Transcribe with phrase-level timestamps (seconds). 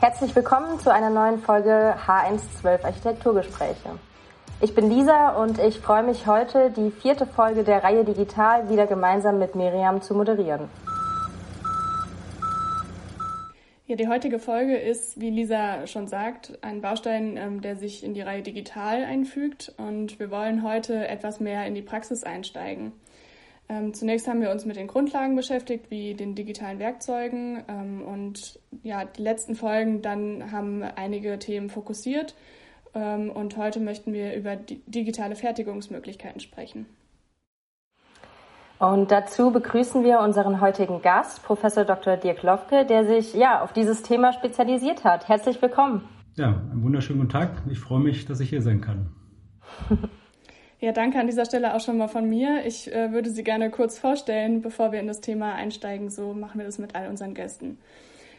[0.00, 3.98] Herzlich willkommen zu einer neuen Folge H112 Architekturgespräche.
[4.60, 8.86] Ich bin Lisa und ich freue mich heute, die vierte Folge der Reihe Digital wieder
[8.86, 10.68] gemeinsam mit Miriam zu moderieren.
[13.88, 18.14] Ja, die heutige Folge ist, wie Lisa schon sagt, ein Baustein, ähm, der sich in
[18.14, 22.92] die Reihe Digital einfügt und wir wollen heute etwas mehr in die Praxis einsteigen.
[23.70, 27.62] Ähm, zunächst haben wir uns mit den Grundlagen beschäftigt, wie den digitalen Werkzeugen.
[27.68, 32.34] Ähm, und ja, die letzten Folgen dann haben einige Themen fokussiert.
[32.94, 36.86] Ähm, und heute möchten wir über digitale Fertigungsmöglichkeiten sprechen.
[38.78, 42.16] Und dazu begrüßen wir unseren heutigen Gast, Professor Dr.
[42.16, 45.28] Dirk Lofke, der sich ja auf dieses Thema spezialisiert hat.
[45.28, 46.08] Herzlich willkommen.
[46.36, 47.62] Ja, einen wunderschönen guten Tag.
[47.68, 49.12] Ich freue mich, dass ich hier sein kann.
[50.80, 52.64] Ja, danke an dieser Stelle auch schon mal von mir.
[52.64, 56.08] Ich äh, würde Sie gerne kurz vorstellen, bevor wir in das Thema einsteigen.
[56.08, 57.78] So machen wir das mit all unseren Gästen.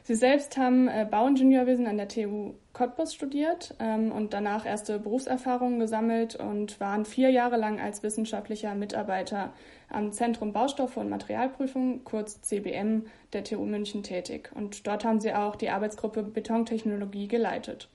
[0.03, 5.79] Sie selbst haben äh, Bauingenieurwesen an der TU Cottbus studiert ähm, und danach erste Berufserfahrungen
[5.79, 9.51] gesammelt und waren vier Jahre lang als wissenschaftlicher Mitarbeiter
[9.89, 14.49] am Zentrum Baustoffe und Materialprüfung, kurz CBM, der TU München tätig.
[14.55, 17.89] Und dort haben Sie auch die Arbeitsgruppe Betontechnologie geleitet.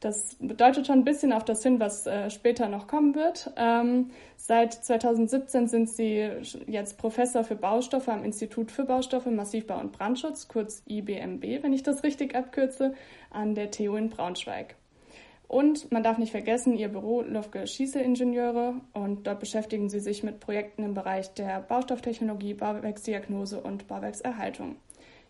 [0.00, 3.50] Das bedeutet schon ein bisschen auf das hin, was äh, später noch kommen wird.
[3.56, 6.28] Ähm, seit 2017 sind Sie
[6.66, 11.82] jetzt Professor für Baustoffe am Institut für Baustoffe, Massivbau und Brandschutz, kurz IBMB, wenn ich
[11.82, 12.94] das richtig abkürze,
[13.30, 14.76] an der TU in Braunschweig.
[15.46, 20.40] Und man darf nicht vergessen, Ihr Büro Lufke Schieße-Ingenieure und dort beschäftigen Sie sich mit
[20.40, 24.76] Projekten im Bereich der Baustofftechnologie, Bauwerksdiagnose und Bauwerkserhaltung.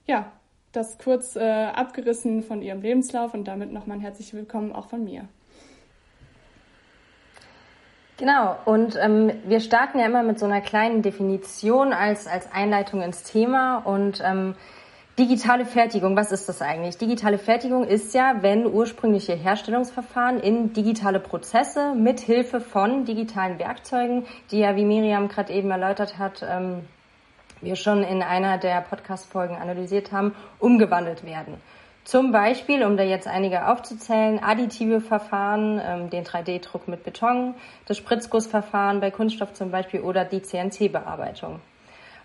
[0.07, 0.33] Ja,
[0.77, 5.05] das kurz äh, abgerissen von Ihrem Lebenslauf und damit nochmal ein herzliches Willkommen auch von
[5.05, 5.29] mir.
[8.17, 13.03] Genau, und ähm, wir starten ja immer mit so einer kleinen Definition als, als Einleitung
[13.03, 14.55] ins Thema und ähm,
[15.19, 16.97] digitale Fertigung, was ist das eigentlich?
[16.97, 24.27] Digitale Fertigung ist ja, wenn ursprüngliche Herstellungsverfahren in digitale Prozesse mit Hilfe von digitalen Werkzeugen,
[24.53, 26.83] die ja, wie Miriam gerade eben erläutert hat, ähm,
[27.65, 31.61] wir schon in einer der Podcast-Folgen analysiert haben, umgewandelt werden.
[32.05, 37.55] Zum Beispiel, um da jetzt einige aufzuzählen, additive Verfahren, ähm, den 3D-Druck mit Beton,
[37.87, 41.61] das Spritzgussverfahren bei Kunststoff zum Beispiel oder die CNC-Bearbeitung.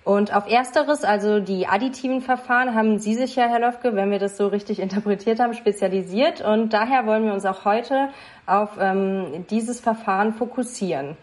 [0.04, 4.20] Und auf ersteres, also die additiven Verfahren, haben Sie sich ja, Herr Löfke, wenn wir
[4.20, 6.42] das so richtig interpretiert haben, spezialisiert.
[6.42, 8.10] Und daher wollen wir uns auch heute
[8.46, 11.16] auf ähm, dieses Verfahren fokussieren.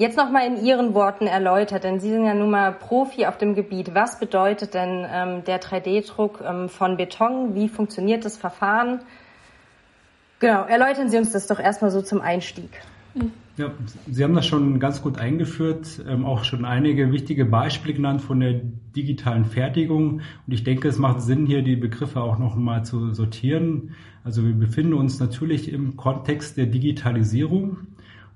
[0.00, 3.54] Jetzt nochmal in Ihren Worten erläutert, denn Sie sind ja nun mal Profi auf dem
[3.54, 3.94] Gebiet.
[3.94, 7.54] Was bedeutet denn ähm, der 3D-Druck ähm, von Beton?
[7.54, 9.00] Wie funktioniert das Verfahren?
[10.38, 12.70] Genau, erläutern Sie uns das doch erstmal so zum Einstieg.
[13.58, 13.72] Ja,
[14.10, 18.40] Sie haben das schon ganz gut eingeführt, ähm, auch schon einige wichtige Beispiele genannt von
[18.40, 18.54] der
[18.96, 20.22] digitalen Fertigung.
[20.46, 23.94] Und ich denke, es macht Sinn, hier die Begriffe auch noch mal zu sortieren.
[24.24, 27.88] Also wir befinden uns natürlich im Kontext der Digitalisierung.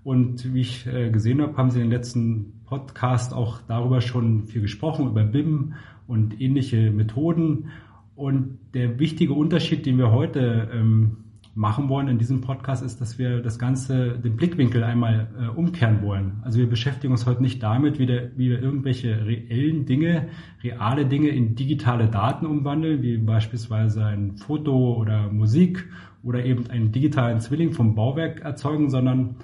[0.05, 4.45] Und wie ich äh, gesehen habe, haben Sie in den letzten Podcast auch darüber schon
[4.45, 5.75] viel gesprochen, über BIM
[6.07, 7.71] und ähnliche Methoden.
[8.15, 13.19] Und der wichtige Unterschied, den wir heute ähm, machen wollen in diesem Podcast, ist, dass
[13.19, 16.43] wir das Ganze, den Blickwinkel einmal äh, umkehren wollen.
[16.43, 20.29] Also wir beschäftigen uns heute nicht damit, wie, wir irgendwelche reellen Dinge,
[20.63, 25.89] reale Dinge in digitale Daten umwandeln, wie beispielsweise ein Foto oder Musik
[26.23, 29.37] oder eben einen digitalen Zwilling vom Bauwerk erzeugen, sondern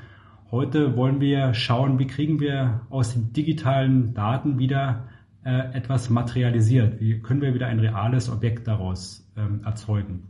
[0.51, 5.09] Heute wollen wir schauen, wie kriegen wir aus den digitalen Daten wieder
[5.45, 7.01] äh, etwas materialisiert?
[7.01, 10.25] Wie können wir wieder ein reales Objekt daraus ähm, erzeugen?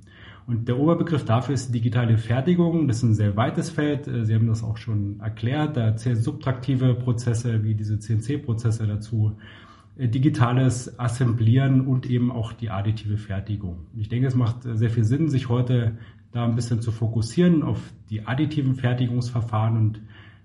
[0.47, 2.87] Und der Oberbegriff dafür ist digitale Fertigung.
[2.87, 4.09] Das ist ein sehr weites Feld.
[4.09, 5.79] Äh, Sie haben das auch schon erklärt.
[5.79, 9.39] Da zählen subtraktive Prozesse wie diese CNC-Prozesse dazu,
[9.97, 13.87] äh, digitales Assemblieren und eben auch die additive Fertigung.
[13.97, 15.97] Ich denke, es macht sehr viel Sinn, sich heute
[16.33, 20.01] da ein bisschen zu fokussieren auf die additiven Fertigungsverfahren und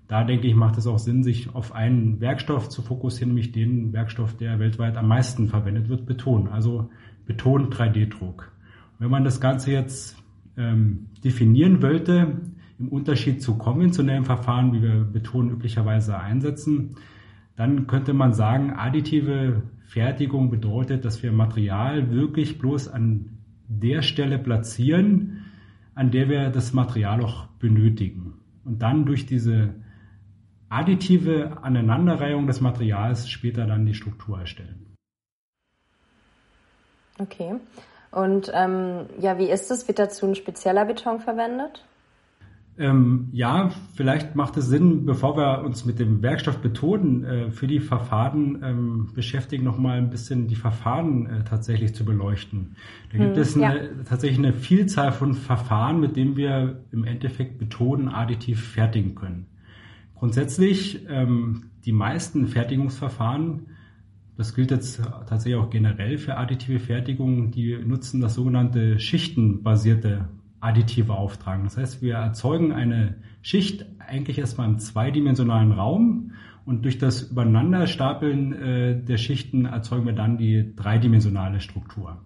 [0.07, 3.91] da denke ich, macht es auch Sinn, sich auf einen Werkstoff zu fokussieren, nämlich den
[3.93, 6.89] Werkstoff, der weltweit am meisten verwendet wird, Beton, also
[7.25, 8.51] Beton 3D-Druck.
[8.99, 10.17] Wenn man das Ganze jetzt
[10.57, 12.41] ähm, definieren wollte,
[12.77, 16.95] im Unterschied zu konventionellen Verfahren, wie wir Beton üblicherweise einsetzen,
[17.55, 23.29] dann könnte man sagen, additive Fertigung bedeutet, dass wir Material wirklich bloß an
[23.67, 25.45] der Stelle platzieren,
[25.95, 28.33] an der wir das Material auch benötigen.
[28.65, 29.75] Und dann durch diese
[30.75, 34.95] additive Aneinanderreihung des Materials später dann die Struktur erstellen.
[37.17, 37.55] Okay.
[38.11, 39.87] Und ähm, ja, wie ist es?
[39.87, 41.85] Wird dazu ein spezieller Beton verwendet?
[42.77, 47.67] Ähm, ja, vielleicht macht es Sinn, bevor wir uns mit dem Werkstoff betonen, äh, für
[47.67, 52.75] die Verfahren ähm, beschäftigen, nochmal ein bisschen die Verfahren äh, tatsächlich zu beleuchten.
[53.13, 54.03] Da gibt hm, es eine, ja.
[54.03, 59.47] tatsächlich eine Vielzahl von Verfahren, mit denen wir im Endeffekt betonen, additiv fertigen können.
[60.15, 63.67] Grundsätzlich, ähm, die meisten Fertigungsverfahren,
[64.37, 70.27] das gilt jetzt tatsächlich auch generell für additive Fertigung, die nutzen das sogenannte schichtenbasierte
[70.59, 71.63] additive auftragen.
[71.63, 76.31] Das heißt, wir erzeugen eine Schicht eigentlich erstmal im zweidimensionalen Raum
[76.65, 82.17] und durch das Übereinanderstapeln äh, der Schichten erzeugen wir dann die dreidimensionale Struktur.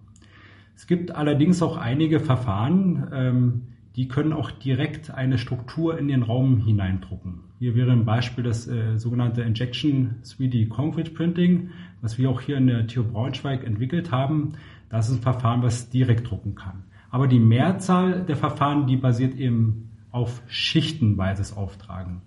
[0.74, 3.62] Es gibt allerdings auch einige Verfahren, ähm,
[3.96, 7.49] die können auch direkt eine Struktur in den Raum hineindrucken.
[7.60, 11.68] Hier wäre ein Beispiel das äh, sogenannte Injection 3D Concrete Printing,
[12.00, 14.54] was wir auch hier in der TU Braunschweig entwickelt haben.
[14.88, 16.84] Das ist ein Verfahren, was direkt drucken kann.
[17.10, 22.22] Aber die Mehrzahl der Verfahren, die basiert eben auf schichtenweises Auftragen.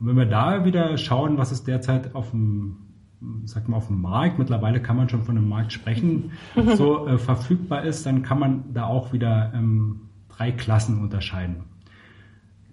[0.00, 2.78] Und wenn wir da wieder schauen, was es derzeit auf dem,
[3.44, 6.32] sag mal, auf dem Markt, mittlerweile kann man schon von einem Markt sprechen,
[6.76, 11.71] so äh, verfügbar ist, dann kann man da auch wieder ähm, drei Klassen unterscheiden.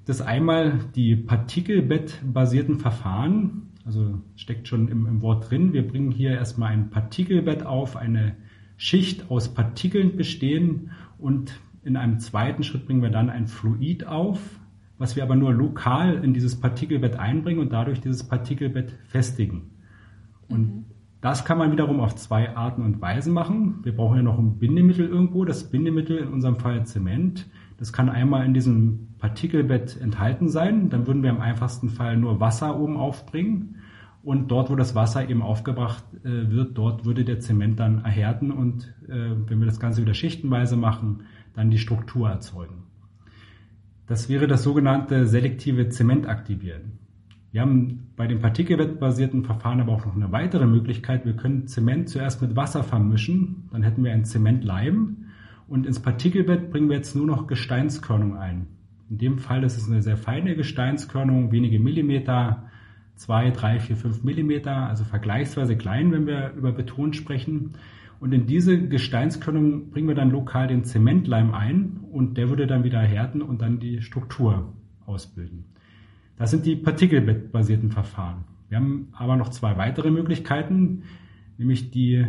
[0.09, 5.71] Das einmal die Partikelbett-basierten Verfahren, also steckt schon im, im Wort drin.
[5.71, 8.35] Wir bringen hier erstmal ein Partikelbett auf, eine
[8.75, 10.89] Schicht aus Partikeln bestehen
[11.19, 14.39] und in einem zweiten Schritt bringen wir dann ein Fluid auf,
[14.97, 19.69] was wir aber nur lokal in dieses Partikelbett einbringen und dadurch dieses Partikelbett festigen.
[20.47, 20.85] Und mhm.
[21.21, 23.81] das kann man wiederum auf zwei Arten und Weisen machen.
[23.83, 25.45] Wir brauchen ja noch ein Bindemittel irgendwo.
[25.45, 27.47] Das Bindemittel in unserem Fall Zement.
[27.77, 30.89] Das kann einmal in diesem Partikelbett enthalten sein.
[30.89, 33.75] Dann würden wir im einfachsten Fall nur Wasser oben aufbringen.
[34.21, 38.51] Und dort, wo das Wasser eben aufgebracht äh, wird, dort würde der Zement dann erhärten
[38.51, 41.23] und äh, wenn wir das Ganze wieder schichtenweise machen,
[41.53, 42.83] dann die Struktur erzeugen.
[44.07, 46.99] Das wäre das sogenannte selektive Zementaktivieren.
[47.51, 51.25] Wir haben bei dem partikelbettbasierten Verfahren aber auch noch eine weitere Möglichkeit.
[51.25, 55.25] Wir können Zement zuerst mit Wasser vermischen, dann hätten wir ein Zementleim
[55.67, 58.67] und ins Partikelbett bringen wir jetzt nur noch Gesteinskörnung ein.
[59.09, 62.69] In dem Fall ist es eine sehr feine Gesteinskörnung, wenige Millimeter,
[63.15, 67.73] 2, 3, 4, 5 Millimeter, also vergleichsweise klein, wenn wir über Beton sprechen.
[68.19, 72.83] Und in diese Gesteinskörnung bringen wir dann lokal den Zementleim ein und der würde dann
[72.83, 74.73] wieder härten und dann die Struktur
[75.05, 75.65] ausbilden.
[76.37, 78.45] Das sind die partikelbettbasierten Verfahren.
[78.69, 81.03] Wir haben aber noch zwei weitere Möglichkeiten,
[81.57, 82.25] nämlich die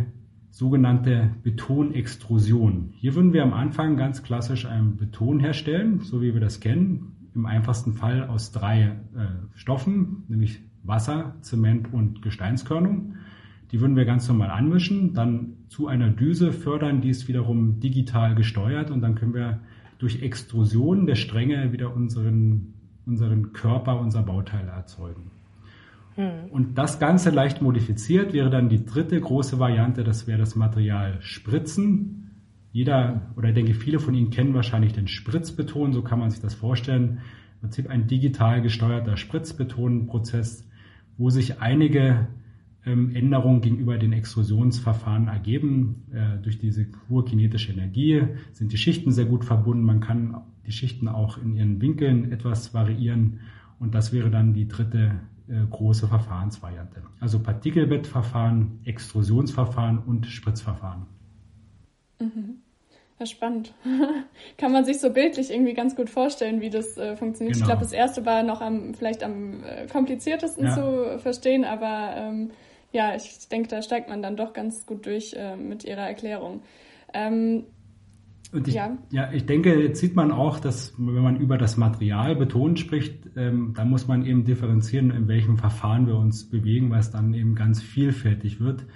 [0.51, 2.91] sogenannte Betonextrusion.
[2.93, 7.17] Hier würden wir am Anfang ganz klassisch einen Beton herstellen, so wie wir das kennen,
[7.35, 8.83] im einfachsten Fall aus drei
[9.15, 13.15] äh, Stoffen, nämlich Wasser, Zement und Gesteinskörnung.
[13.71, 18.35] Die würden wir ganz normal anmischen, dann zu einer Düse fördern, die ist wiederum digital
[18.35, 19.61] gesteuert und dann können wir
[19.99, 22.75] durch Extrusion der Stränge wieder unseren,
[23.07, 25.31] unseren Körper, unser Bauteile erzeugen.
[26.17, 26.51] Hm.
[26.51, 31.19] Und das Ganze leicht modifiziert wäre dann die dritte große Variante, das wäre das Material
[31.21, 32.31] Spritzen.
[32.73, 36.41] Jeder oder ich denke viele von Ihnen kennen wahrscheinlich den Spritzbeton, so kann man sich
[36.41, 37.19] das vorstellen.
[37.55, 40.69] Im Prinzip ein digital gesteuerter Spritzbetonprozess,
[41.19, 42.29] wo sich einige
[42.87, 46.07] ähm, Änderungen gegenüber den Extrusionsverfahren ergeben.
[46.13, 48.23] Äh, durch diese hohe kinetische Energie
[48.53, 49.85] sind die Schichten sehr gut verbunden.
[49.85, 53.41] Man kann die Schichten auch in ihren Winkeln etwas variieren.
[53.79, 55.21] Und das wäre dann die dritte
[55.69, 57.03] große Verfahrensvariante.
[57.21, 61.07] Also Partikelbettverfahren, Extrusionsverfahren und Spritzverfahren.
[62.21, 62.63] Mhm.
[63.19, 63.75] Ja, spannend.
[64.59, 67.55] Kann man sich so bildlich irgendwie ganz gut vorstellen, wie das äh, funktioniert.
[67.55, 67.65] Genau.
[67.65, 70.75] Ich glaube, das erste war noch am vielleicht am äh, kompliziertesten ja.
[70.75, 72.51] zu verstehen, aber ähm,
[72.93, 76.63] ja, ich denke, da steigt man dann doch ganz gut durch äh, mit Ihrer Erklärung.
[77.13, 77.67] Ähm,
[78.53, 78.99] und ich, ja.
[79.11, 83.31] ja, ich denke, jetzt sieht man auch, dass wenn man über das Material betont spricht,
[83.37, 87.33] ähm, da muss man eben differenzieren, in welchem Verfahren wir uns bewegen, weil es dann
[87.35, 88.87] eben ganz vielfältig wird.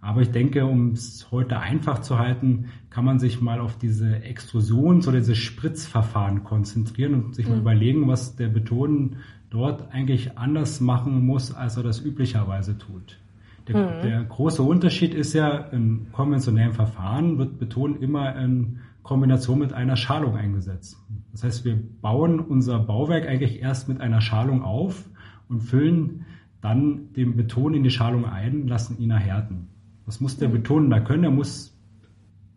[0.00, 4.22] Aber ich denke, um es heute einfach zu halten, kann man sich mal auf diese
[4.22, 7.52] Extrusions- oder diese Spritzverfahren konzentrieren und sich mhm.
[7.52, 9.16] mal überlegen, was der Beton
[9.50, 13.18] dort eigentlich anders machen muss, als er das üblicherweise tut.
[13.66, 14.02] Der, mhm.
[14.02, 19.96] der große Unterschied ist ja, im konventionellen Verfahren wird Beton immer in Kombination mit einer
[19.96, 20.98] Schalung eingesetzt.
[21.32, 25.08] Das heißt, wir bauen unser Bauwerk eigentlich erst mit einer Schalung auf
[25.48, 26.26] und füllen
[26.60, 29.68] dann den Beton in die Schalung ein, lassen ihn erhärten.
[30.04, 31.24] Das muss der Betonender können.
[31.24, 31.74] Er muss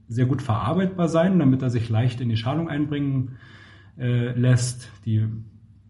[0.10, 3.38] sehr gut verarbeitbar sein, damit er sich leicht in die Schalung einbringen
[3.98, 4.92] äh, lässt.
[5.06, 5.26] Die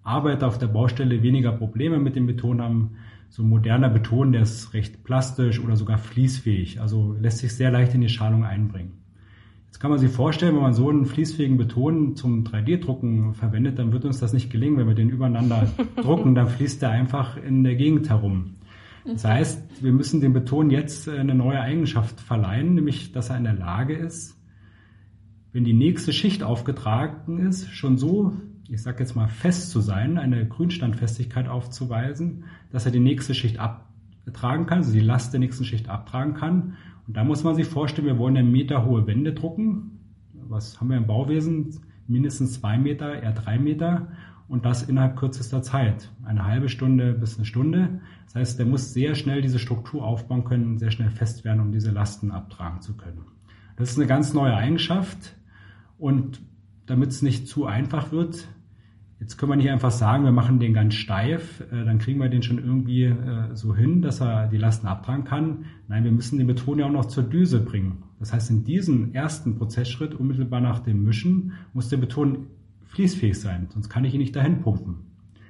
[0.03, 2.97] Arbeiter auf der Baustelle weniger Probleme mit dem Beton haben.
[3.29, 7.95] So moderner Beton, der ist recht plastisch oder sogar fließfähig, also lässt sich sehr leicht
[7.95, 9.00] in die Schalung einbringen.
[9.71, 13.93] Jetzt kann man sich vorstellen, wenn man so einen fließfähigen Beton zum 3D-Drucken verwendet, dann
[13.93, 14.77] wird uns das nicht gelingen.
[14.77, 18.55] Wenn wir den übereinander drucken, dann fließt der einfach in der Gegend herum.
[19.05, 23.45] Das heißt, wir müssen dem Beton jetzt eine neue Eigenschaft verleihen, nämlich dass er in
[23.45, 24.37] der Lage ist,
[25.53, 28.33] wenn die nächste Schicht aufgetragen ist, schon so,
[28.67, 33.57] ich sage jetzt mal, fest zu sein, eine Grünstandfestigkeit aufzuweisen, dass er die nächste Schicht
[33.57, 36.75] abtragen kann, also die Last der nächsten Schicht abtragen kann.
[37.11, 39.99] Und da muss man sich vorstellen, wir wollen eine meterhohe Wände drucken.
[40.47, 41.81] Was haben wir im Bauwesen?
[42.07, 44.13] Mindestens zwei Meter, eher drei Meter
[44.47, 46.09] und das innerhalb kürzester Zeit.
[46.23, 47.99] Eine halbe Stunde bis eine Stunde.
[48.23, 51.73] Das heißt, der muss sehr schnell diese Struktur aufbauen können, sehr schnell fest werden, um
[51.73, 53.25] diese Lasten abtragen zu können.
[53.75, 55.35] Das ist eine ganz neue Eigenschaft
[55.97, 56.39] und
[56.85, 58.47] damit es nicht zu einfach wird,
[59.21, 62.27] jetzt können wir nicht einfach sagen, wir machen den ganz steif, äh, dann kriegen wir
[62.27, 65.65] den schon irgendwie äh, so hin, dass er die Lasten abtragen kann.
[65.87, 68.03] Nein, wir müssen den Beton ja auch noch zur Düse bringen.
[68.19, 72.47] Das heißt, in diesem ersten Prozessschritt, unmittelbar nach dem Mischen, muss der Beton
[72.85, 74.97] fließfähig sein, sonst kann ich ihn nicht dahin pumpen.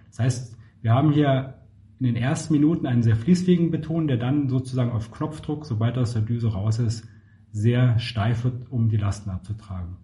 [0.10, 1.56] Das heißt, wir haben hier
[2.00, 6.02] in den ersten Minuten einen sehr fließfähigen Beton, der dann sozusagen auf Knopfdruck, sobald er
[6.02, 7.08] aus der Düse raus ist,
[7.52, 9.96] sehr steif wird, um die Lasten abzutragen.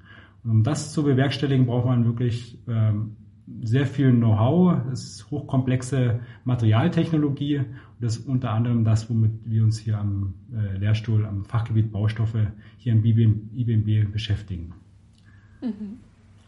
[0.43, 3.17] Und um das zu bewerkstelligen, braucht man wirklich ähm,
[3.63, 4.77] sehr viel Know-how.
[4.91, 7.67] Es ist hochkomplexe Materialtechnologie und
[8.01, 12.47] das ist unter anderem das, womit wir uns hier am äh, Lehrstuhl, am Fachgebiet Baustoffe
[12.77, 14.73] hier im IBMB beschäftigen.
[15.61, 15.99] Mhm.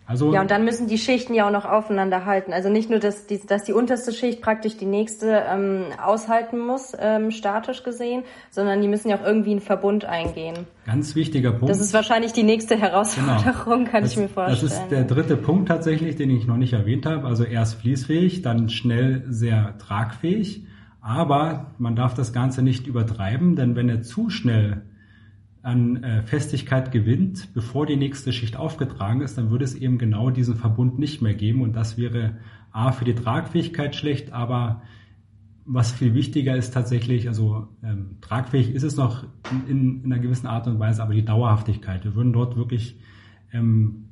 [0.10, 2.52] Also, ja, und dann müssen die Schichten ja auch noch aufeinander halten.
[2.52, 6.94] Also nicht nur, dass die, dass die unterste Schicht praktisch die nächste ähm, aushalten muss,
[7.00, 10.66] ähm, statisch gesehen, sondern die müssen ja auch irgendwie einen Verbund eingehen.
[10.88, 11.70] Ganz wichtiger Punkt.
[11.70, 13.92] Das ist wahrscheinlich die nächste Herausforderung, genau.
[13.92, 14.72] kann das, ich mir vorstellen.
[14.72, 17.28] Das ist der dritte Punkt tatsächlich, den ich noch nicht erwähnt habe.
[17.28, 20.66] Also erst fließfähig, dann schnell sehr tragfähig.
[21.02, 24.82] Aber man darf das Ganze nicht übertreiben, denn wenn er zu schnell
[25.70, 30.32] an äh, Festigkeit gewinnt, bevor die nächste Schicht aufgetragen ist, dann würde es eben genau
[30.32, 32.38] diesen Verbund nicht mehr geben und das wäre
[32.72, 34.82] A für die Tragfähigkeit schlecht, aber
[35.66, 39.26] was viel wichtiger ist tatsächlich, also ähm, tragfähig ist es noch
[39.68, 42.04] in, in, einer gewissen Art und Weise, aber die Dauerhaftigkeit.
[42.04, 42.98] Wir würden dort wirklich
[43.54, 44.06] ähm,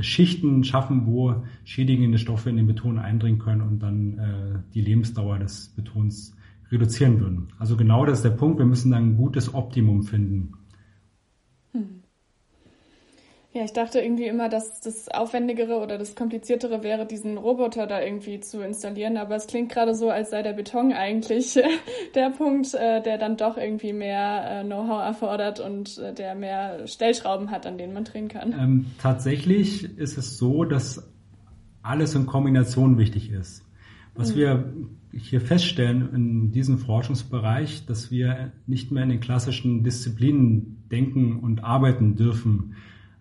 [0.00, 5.38] Schichten schaffen, wo schädigende Stoffe in den Beton eindringen können und dann äh, die Lebensdauer
[5.38, 6.36] des Betons
[6.72, 7.48] reduzieren würden.
[7.58, 8.58] Also genau das ist der Punkt.
[8.58, 10.54] Wir müssen dann ein gutes Optimum finden.
[13.56, 18.02] Ja, ich dachte irgendwie immer, dass das Aufwendigere oder das Kompliziertere wäre, diesen Roboter da
[18.02, 19.16] irgendwie zu installieren.
[19.16, 21.58] Aber es klingt gerade so, als sei der Beton eigentlich
[22.14, 26.86] der Punkt, äh, der dann doch irgendwie mehr äh, Know-how erfordert und äh, der mehr
[26.86, 28.52] Stellschrauben hat, an denen man drehen kann.
[28.52, 31.10] Ähm, tatsächlich ist es so, dass
[31.80, 33.64] alles in Kombination wichtig ist.
[34.14, 34.36] Was mhm.
[34.36, 34.72] wir
[35.12, 41.64] hier feststellen in diesem Forschungsbereich, dass wir nicht mehr in den klassischen Disziplinen denken und
[41.64, 42.74] arbeiten dürfen.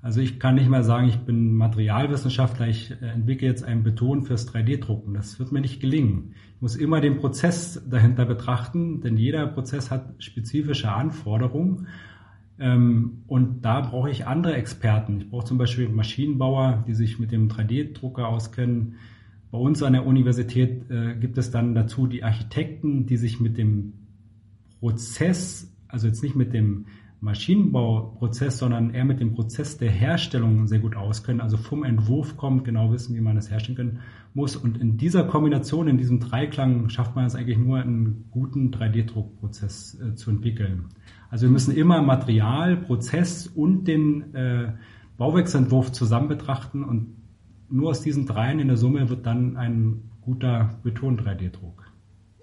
[0.06, 4.24] Also ich kann nicht mehr sagen, ich bin Materialwissenschaftler, ich äh, entwickle jetzt einen Beton
[4.24, 5.16] fürs 3D-Drucken.
[5.16, 6.36] Das wird mir nicht gelingen.
[6.54, 11.88] Ich muss immer den Prozess dahinter betrachten, denn jeder Prozess hat spezifische Anforderungen.
[12.60, 15.22] Ähm, und da brauche ich andere Experten.
[15.22, 18.98] Ich brauche zum Beispiel Maschinenbauer, die sich mit dem 3D-Drucker auskennen.
[19.50, 23.58] Bei uns an der Universität äh, gibt es dann dazu die Architekten, die sich mit
[23.58, 23.94] dem
[24.80, 26.86] Prozess, also jetzt nicht mit dem
[27.25, 32.63] Maschinenbauprozess, sondern eher mit dem Prozess der Herstellung sehr gut auskennen, also vom Entwurf kommt,
[32.63, 34.00] genau wissen, wie man das herstellen können
[34.36, 34.55] muss.
[34.55, 40.00] Und in dieser Kombination, in diesem Dreiklang schafft man es eigentlich nur, einen guten 3D-Druckprozess
[40.00, 40.89] äh, zu entwickeln.
[41.32, 44.74] Also wir müssen immer Material, Prozess und den äh,
[45.17, 47.15] Bauwerksentwurf zusammen betrachten und
[47.70, 51.91] nur aus diesen dreien in der Summe wird dann ein guter Beton-3D-Druck.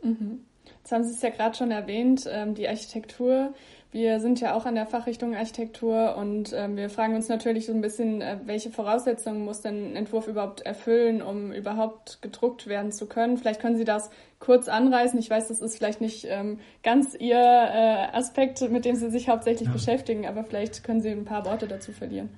[0.02, 0.40] Mhm.
[0.78, 3.54] Jetzt haben Sie es ja gerade schon erwähnt, ähm, die Architektur
[3.92, 7.74] wir sind ja auch an der Fachrichtung Architektur und ähm, wir fragen uns natürlich so
[7.74, 12.90] ein bisschen, äh, welche Voraussetzungen muss denn ein Entwurf überhaupt erfüllen, um überhaupt gedruckt werden
[12.90, 13.36] zu können.
[13.36, 15.18] Vielleicht können Sie das kurz anreißen.
[15.18, 19.28] Ich weiß, das ist vielleicht nicht ähm, ganz Ihr äh, Aspekt, mit dem Sie sich
[19.28, 19.74] hauptsächlich ja.
[19.74, 22.30] beschäftigen, aber vielleicht können Sie ein paar Worte dazu verlieren.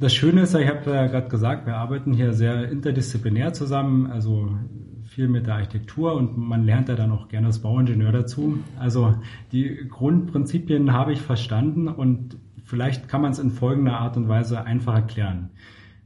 [0.00, 4.10] Das Schöne ist, ich habe ja gerade gesagt, wir arbeiten hier sehr interdisziplinär zusammen.
[4.10, 4.48] Also
[5.16, 8.58] viel mit der Architektur und man lernt ja dann auch gerne als Bauingenieur dazu.
[8.78, 9.14] Also
[9.50, 14.64] die Grundprinzipien habe ich verstanden und vielleicht kann man es in folgender Art und Weise
[14.64, 15.48] einfach erklären.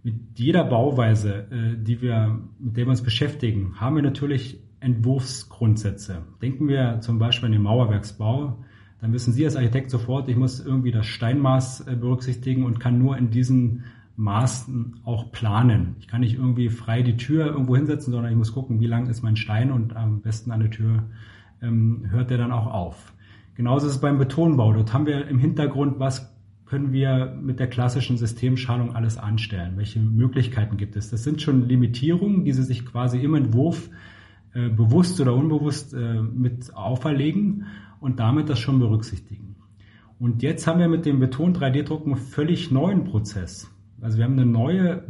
[0.05, 6.23] Mit jeder Bauweise, äh, die wir, mit der wir uns beschäftigen, haben wir natürlich Entwurfsgrundsätze.
[6.41, 8.65] Denken wir zum Beispiel an den Mauerwerksbau,
[9.01, 13.01] dann wissen Sie als Architekt sofort, ich muss irgendwie das Steinmaß äh, berücksichtigen und kann
[13.01, 13.83] nur in diesen
[14.21, 15.97] Maßen auch planen.
[15.99, 19.07] Ich kann nicht irgendwie frei die Tür irgendwo hinsetzen, sondern ich muss gucken, wie lang
[19.07, 21.05] ist mein Stein und am besten an der Tür
[21.63, 23.15] ähm, hört der dann auch auf.
[23.55, 24.75] Genauso ist es beim Betonbau.
[24.75, 26.37] Dort haben wir im Hintergrund, was
[26.67, 29.73] können wir mit der klassischen Systemschalung alles anstellen?
[29.77, 31.09] Welche Möglichkeiten gibt es?
[31.09, 33.89] Das sind schon Limitierungen, die Sie sich quasi im Entwurf
[34.53, 37.67] äh, bewusst oder unbewusst äh, mit auferlegen
[38.01, 39.57] und damit das schon berücksichtigen.
[40.19, 43.71] Und jetzt haben wir mit dem Beton 3D-Druck einen völlig neuen Prozess.
[44.01, 45.05] Also wir haben eine neue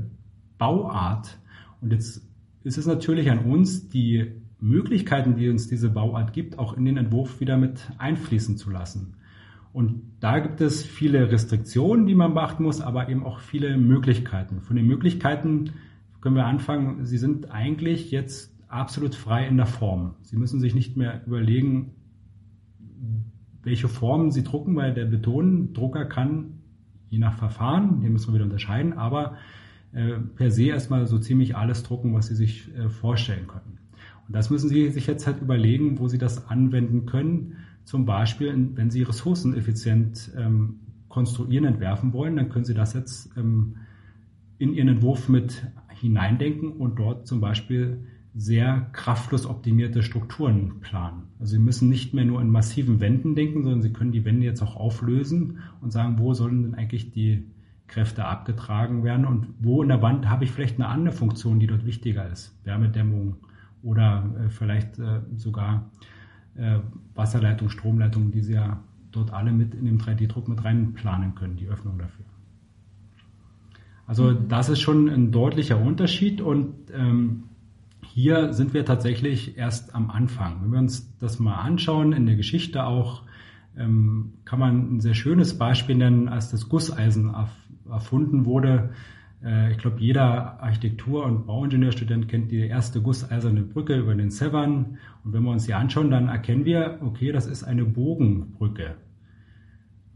[0.59, 1.39] Bauart
[1.81, 2.27] und jetzt
[2.63, 6.97] ist es natürlich an uns, die Möglichkeiten, die uns diese Bauart gibt, auch in den
[6.97, 9.15] Entwurf wieder mit einfließen zu lassen.
[9.73, 14.61] Und da gibt es viele Restriktionen, die man beachten muss, aber eben auch viele Möglichkeiten.
[14.61, 15.71] Von den Möglichkeiten
[16.21, 17.05] können wir anfangen.
[17.07, 20.17] Sie sind eigentlich jetzt absolut frei in der Form.
[20.23, 21.93] Sie müssen sich nicht mehr überlegen,
[23.63, 26.60] welche Formen Sie drucken, weil der Betondrucker kann,
[27.11, 29.37] je nach Verfahren, den müssen wir wieder unterscheiden, aber
[29.93, 33.79] äh, per se erstmal so ziemlich alles drucken, was Sie sich äh, vorstellen können.
[34.27, 38.71] Und das müssen Sie sich jetzt halt überlegen, wo Sie das anwenden können zum Beispiel,
[38.75, 43.77] wenn Sie ressourceneffizient ähm, konstruieren, entwerfen wollen, dann können Sie das jetzt ähm,
[44.59, 51.25] in Ihren Entwurf mit hineindenken und dort zum Beispiel sehr kraftflussoptimierte Strukturen planen.
[51.41, 54.45] Also Sie müssen nicht mehr nur in massiven Wänden denken, sondern Sie können die Wände
[54.45, 57.45] jetzt auch auflösen und sagen, wo sollen denn eigentlich die
[57.89, 61.67] Kräfte abgetragen werden und wo in der Wand habe ich vielleicht eine andere Funktion, die
[61.67, 62.57] dort wichtiger ist.
[62.65, 63.37] Wärmedämmung
[63.83, 65.91] oder äh, vielleicht äh, sogar
[66.55, 66.79] äh,
[67.15, 71.67] Wasserleitung, Stromleitung, die Sie ja dort alle mit in dem 3D-Druck mit reinplanen können, die
[71.67, 72.25] Öffnung dafür.
[74.07, 74.49] Also mhm.
[74.49, 77.45] das ist schon ein deutlicher Unterschied und ähm,
[78.21, 80.63] hier sind wir tatsächlich erst am Anfang.
[80.63, 83.23] Wenn wir uns das mal anschauen, in der Geschichte auch,
[83.79, 87.35] ähm, kann man ein sehr schönes Beispiel nennen, als das Gusseisen
[87.89, 88.91] erfunden wurde,
[89.43, 94.99] äh, ich glaube, jeder Architektur- und Bauingenieurstudent kennt die erste gusseiserne Brücke über den Severn.
[95.25, 98.97] Und wenn wir uns die anschauen, dann erkennen wir, okay, das ist eine Bogenbrücke.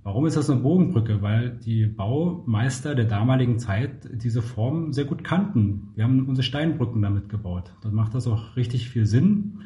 [0.04, 1.22] Warum ist das eine Bogenbrücke?
[1.22, 5.92] Weil die Baumeister der damaligen Zeit diese Form sehr gut kannten.
[5.94, 7.72] Wir haben unsere Steinbrücken damit gebaut.
[7.80, 9.62] Dort macht das auch richtig viel Sinn.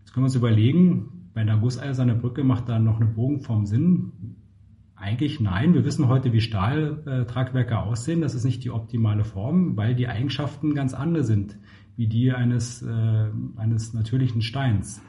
[0.00, 4.12] Jetzt können wir uns überlegen, bei einer gusseisernen Brücke macht da noch eine Bogenform Sinn.
[4.96, 5.74] Eigentlich nein.
[5.74, 8.22] Wir wissen heute, wie Stahltragwerke aussehen.
[8.22, 11.58] Das ist nicht die optimale Form, weil die Eigenschaften ganz andere sind,
[11.96, 15.02] wie die eines, äh, eines natürlichen Steins.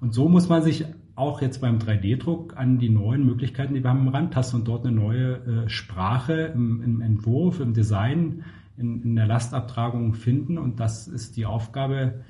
[0.00, 0.84] Und so muss man sich
[1.16, 4.94] auch jetzt beim 3D-Druck an die neuen Möglichkeiten, die wir haben, rantasten und dort eine
[4.94, 8.44] neue äh, Sprache im, im, Entwurf, im Design,
[8.76, 10.58] in, in, der Lastabtragung finden.
[10.58, 12.22] Und das ist die Aufgabe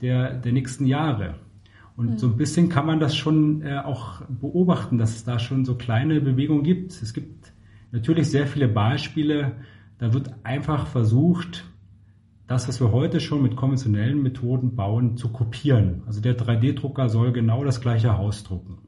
[0.00, 1.34] der, der nächsten Jahre.
[1.96, 2.18] Und mhm.
[2.18, 5.74] so ein bisschen kann man das schon äh, auch beobachten, dass es da schon so
[5.74, 6.92] kleine Bewegungen gibt.
[6.92, 7.52] Es gibt
[7.90, 9.56] natürlich sehr viele Beispiele.
[9.98, 11.67] Da wird einfach versucht,
[12.48, 16.02] das, was wir heute schon mit konventionellen Methoden bauen, zu kopieren.
[16.06, 18.78] Also der 3D-Drucker soll genau das gleiche Haus drucken.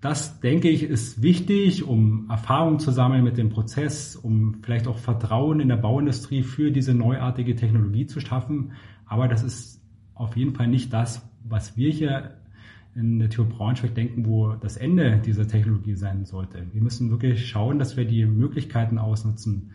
[0.00, 4.96] Das, denke ich, ist wichtig, um Erfahrung zu sammeln mit dem Prozess, um vielleicht auch
[4.96, 8.72] Vertrauen in der Bauindustrie für diese neuartige Technologie zu schaffen.
[9.04, 9.82] Aber das ist
[10.14, 12.38] auf jeden Fall nicht das, was wir hier
[12.94, 16.64] in der TU Braunschweig denken, wo das Ende dieser Technologie sein sollte.
[16.72, 19.72] Wir müssen wirklich schauen, dass wir die Möglichkeiten ausnutzen,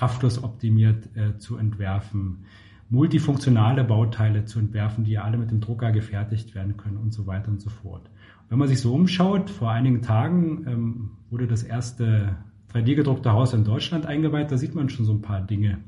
[0.00, 2.46] kraftlos optimiert äh, zu entwerfen,
[2.88, 7.50] multifunktionale Bauteile zu entwerfen, die alle mit dem Drucker gefertigt werden können und so weiter
[7.50, 8.10] und so fort.
[8.48, 12.36] Wenn man sich so umschaut, vor einigen Tagen ähm, wurde das erste
[12.72, 15.78] 3D-gedruckte Haus in Deutschland eingeweiht, da sieht man schon so ein paar Dinge,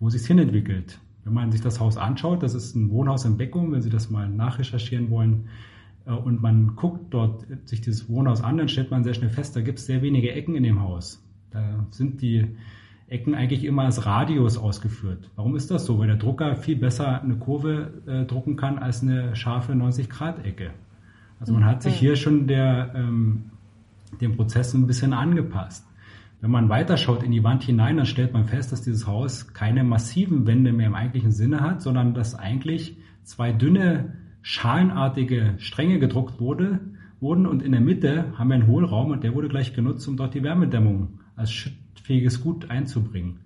[0.00, 0.98] wo sich hinentwickelt.
[1.22, 4.10] Wenn man sich das Haus anschaut, das ist ein Wohnhaus in Beckum, wenn Sie das
[4.10, 5.48] mal nachrecherchieren wollen,
[6.06, 9.54] äh, und man guckt dort sich dieses Wohnhaus an, dann stellt man sehr schnell fest,
[9.54, 11.22] da gibt es sehr wenige Ecken in dem Haus.
[11.52, 12.56] Da sind die
[13.08, 15.30] Ecken eigentlich immer als Radius ausgeführt.
[15.36, 15.98] Warum ist das so?
[15.98, 20.70] Weil der Drucker viel besser eine Kurve äh, drucken kann als eine scharfe 90-Grad-Ecke.
[21.38, 23.50] Also man hat sich hier schon der, ähm,
[24.20, 25.86] dem Prozess ein bisschen angepasst.
[26.40, 29.84] Wenn man weiterschaut in die Wand hinein, dann stellt man fest, dass dieses Haus keine
[29.84, 36.40] massiven Wände mehr im eigentlichen Sinne hat, sondern dass eigentlich zwei dünne, schalenartige Stränge gedruckt
[36.40, 36.80] wurde,
[37.20, 40.16] wurden und in der Mitte haben wir einen Hohlraum und der wurde gleich genutzt, um
[40.16, 43.40] dort die Wärmedämmung als schüttfähiges Gut einzubringen.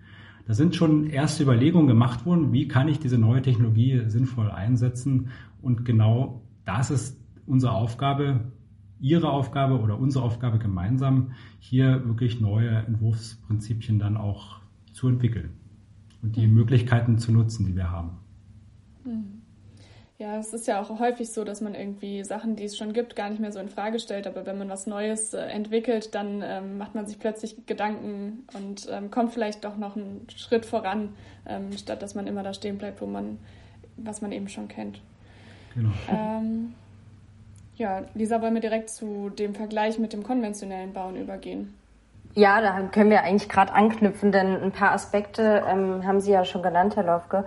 [0.47, 5.29] Da sind schon erste Überlegungen gemacht worden, wie kann ich diese neue Technologie sinnvoll einsetzen
[5.63, 8.53] und genau das ist unsere Aufgabe,
[9.01, 14.61] Ihre Aufgabe oder unsere Aufgabe gemeinsam, hier wirklich neue Entwurfsprinzipien dann auch
[14.93, 15.51] zu entwickeln
[16.23, 16.55] und die mhm.
[16.55, 18.19] Möglichkeiten zu nutzen, die wir haben.
[19.05, 19.40] Mhm.
[20.21, 23.17] Ja, es ist ja auch häufig so, dass man irgendwie Sachen, die es schon gibt,
[23.17, 24.27] gar nicht mehr so in Frage stellt.
[24.27, 28.87] Aber wenn man was Neues äh, entwickelt, dann ähm, macht man sich plötzlich Gedanken und
[28.91, 31.15] ähm, kommt vielleicht doch noch einen Schritt voran,
[31.47, 33.39] ähm, statt dass man immer da stehen bleibt, wo man,
[33.97, 35.01] was man eben schon kennt.
[35.75, 35.89] Genau.
[36.11, 36.75] Ähm,
[37.79, 41.73] Ja, Lisa, wollen wir direkt zu dem Vergleich mit dem konventionellen Bauen übergehen?
[42.35, 46.45] Ja, da können wir eigentlich gerade anknüpfen, denn ein paar Aspekte ähm, haben Sie ja
[46.45, 47.47] schon genannt, Herr Lofke.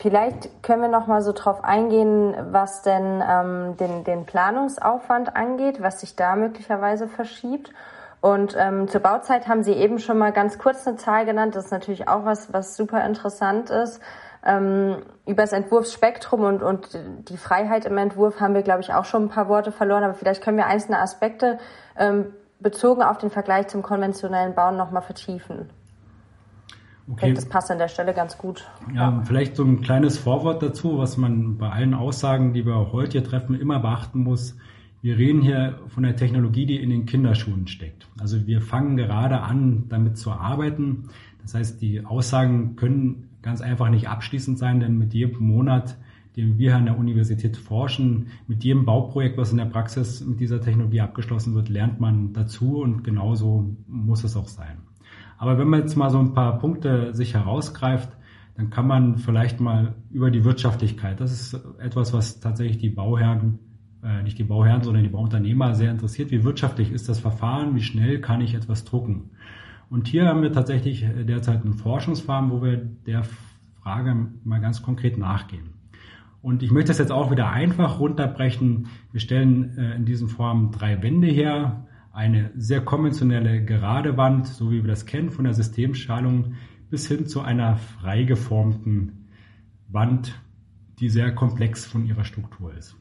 [0.00, 5.82] Vielleicht können wir noch mal so drauf eingehen, was denn ähm, den, den Planungsaufwand angeht,
[5.82, 7.72] was sich da möglicherweise verschiebt.
[8.20, 11.56] Und ähm, zur Bauzeit haben Sie eben schon mal ganz kurz eine Zahl genannt.
[11.56, 14.00] Das ist natürlich auch was, was super interessant ist.
[14.44, 16.96] Ähm, über das Entwurfsspektrum und, und
[17.28, 20.04] die Freiheit im Entwurf haben wir, glaube ich, auch schon ein paar Worte verloren.
[20.04, 21.58] Aber vielleicht können wir einzelne Aspekte
[21.96, 25.70] ähm, bezogen auf den Vergleich zum konventionellen Bauen nochmal vertiefen.
[27.10, 27.26] Okay.
[27.26, 28.66] Denke, das passt an der Stelle ganz gut.
[28.94, 33.18] Ja, vielleicht so ein kleines Vorwort dazu, was man bei allen Aussagen, die wir heute
[33.18, 34.56] hier treffen, immer beachten muss.
[35.00, 38.08] Wir reden hier von der Technologie, die in den Kinderschuhen steckt.
[38.20, 41.08] Also wir fangen gerade an, damit zu arbeiten.
[41.40, 45.96] Das heißt, die Aussagen können ganz einfach nicht abschließend sein, denn mit jedem Monat
[46.38, 48.28] dem wir an der Universität forschen.
[48.46, 52.80] Mit jedem Bauprojekt, was in der Praxis mit dieser Technologie abgeschlossen wird, lernt man dazu
[52.80, 54.78] und genauso muss es auch sein.
[55.38, 58.10] Aber wenn man jetzt mal so ein paar Punkte sich herausgreift,
[58.56, 63.60] dann kann man vielleicht mal über die Wirtschaftlichkeit, das ist etwas, was tatsächlich die Bauherren,
[64.02, 66.32] äh, nicht die Bauherren, sondern die Bauunternehmer sehr interessiert.
[66.32, 67.76] Wie wirtschaftlich ist das Verfahren?
[67.76, 69.30] Wie schnell kann ich etwas drucken?
[69.90, 73.22] Und hier haben wir tatsächlich derzeit ein Forschungsfarm, wo wir der
[73.80, 75.78] Frage mal ganz konkret nachgehen.
[76.42, 78.88] Und ich möchte das jetzt auch wieder einfach runterbrechen.
[79.12, 81.86] Wir stellen äh, in diesen Formen drei Wände her.
[82.18, 86.54] Eine sehr konventionelle gerade Wand, so wie wir das kennen von der Systemschalung,
[86.90, 89.28] bis hin zu einer freigeformten
[89.86, 90.42] Wand,
[90.98, 92.96] die sehr komplex von ihrer Struktur ist.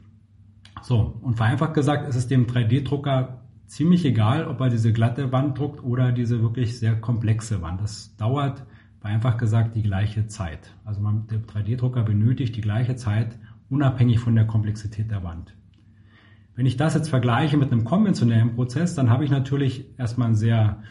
[0.84, 5.58] So, und vereinfacht gesagt ist es dem 3D-Drucker ziemlich egal, ob er diese glatte Wand
[5.58, 7.82] druckt oder diese wirklich sehr komplexe Wand.
[7.82, 8.67] Das dauert
[9.01, 10.75] einfach gesagt die gleiche Zeit.
[10.86, 15.56] Also man, der 3D-Drucker benötigt die gleiche Zeit, unabhängig von der Komplexität der Wand.
[16.58, 20.36] Wenn ich das jetzt vergleiche mit einem konventionellen Prozess, dann habe ich natürlich erstmal einen
[20.36, 20.82] sehr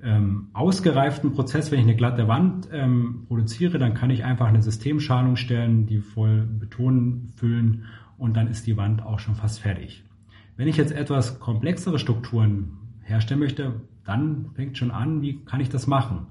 [0.00, 1.72] ähm, ausgereiften Prozess.
[1.72, 5.98] Wenn ich eine glatte Wand ähm, produziere, dann kann ich einfach eine Systemschalung stellen, die
[5.98, 7.86] voll Beton füllen
[8.18, 10.04] und dann ist die Wand auch schon fast fertig.
[10.56, 15.70] Wenn ich jetzt etwas komplexere Strukturen herstellen möchte, dann fängt schon an, wie kann ich
[15.70, 16.28] das machen?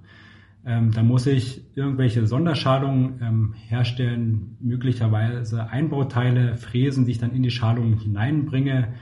[0.65, 7.43] Ähm, da muss ich irgendwelche Sonderschalungen ähm, herstellen, möglicherweise Einbauteile fräsen, die ich dann in
[7.43, 8.93] die Schalung hineinbringe,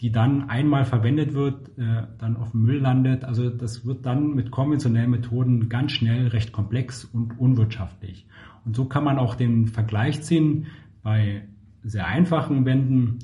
[0.00, 3.24] die dann einmal verwendet wird, äh, dann auf dem Müll landet.
[3.24, 8.26] Also das wird dann mit konventionellen Methoden ganz schnell recht komplex und unwirtschaftlich.
[8.64, 10.66] Und so kann man auch den Vergleich ziehen.
[11.02, 11.42] Bei
[11.82, 13.18] sehr einfachen Wänden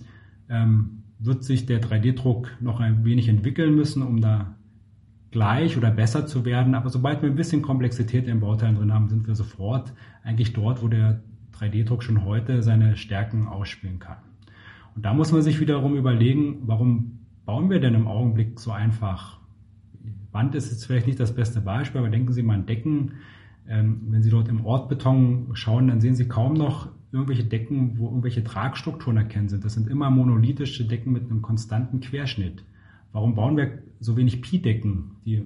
[0.49, 4.57] ähm, wird sich der 3D-Druck noch ein wenig entwickeln müssen, um da
[5.35, 6.77] gleich oder besser zu werden.
[6.77, 9.93] Aber sobald wir ein bisschen Komplexität in Bauteilen drin haben, sind wir sofort
[10.23, 11.23] eigentlich dort, wo der
[11.59, 14.19] 3D-Druck schon heute seine Stärken ausspielen kann.
[14.95, 19.41] Und da muss man sich wiederum überlegen, warum bauen wir denn im Augenblick so einfach?
[20.31, 23.15] Wand ist jetzt vielleicht nicht das beste Beispiel, aber denken Sie mal an Decken.
[23.69, 28.07] Ähm, wenn Sie dort im Ortbeton schauen, dann sehen Sie kaum noch irgendwelche Decken, wo
[28.07, 29.65] irgendwelche Tragstrukturen erkennen sind.
[29.65, 32.65] Das sind immer monolithische Decken mit einem konstanten Querschnitt.
[33.11, 35.45] Warum bauen wir so wenig Pi-Decken, die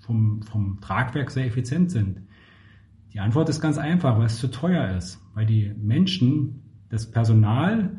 [0.00, 2.22] vom, vom Tragwerk sehr effizient sind?
[3.12, 7.90] Die Antwort ist ganz einfach, weil es zu teuer ist, weil die Menschen, das Personal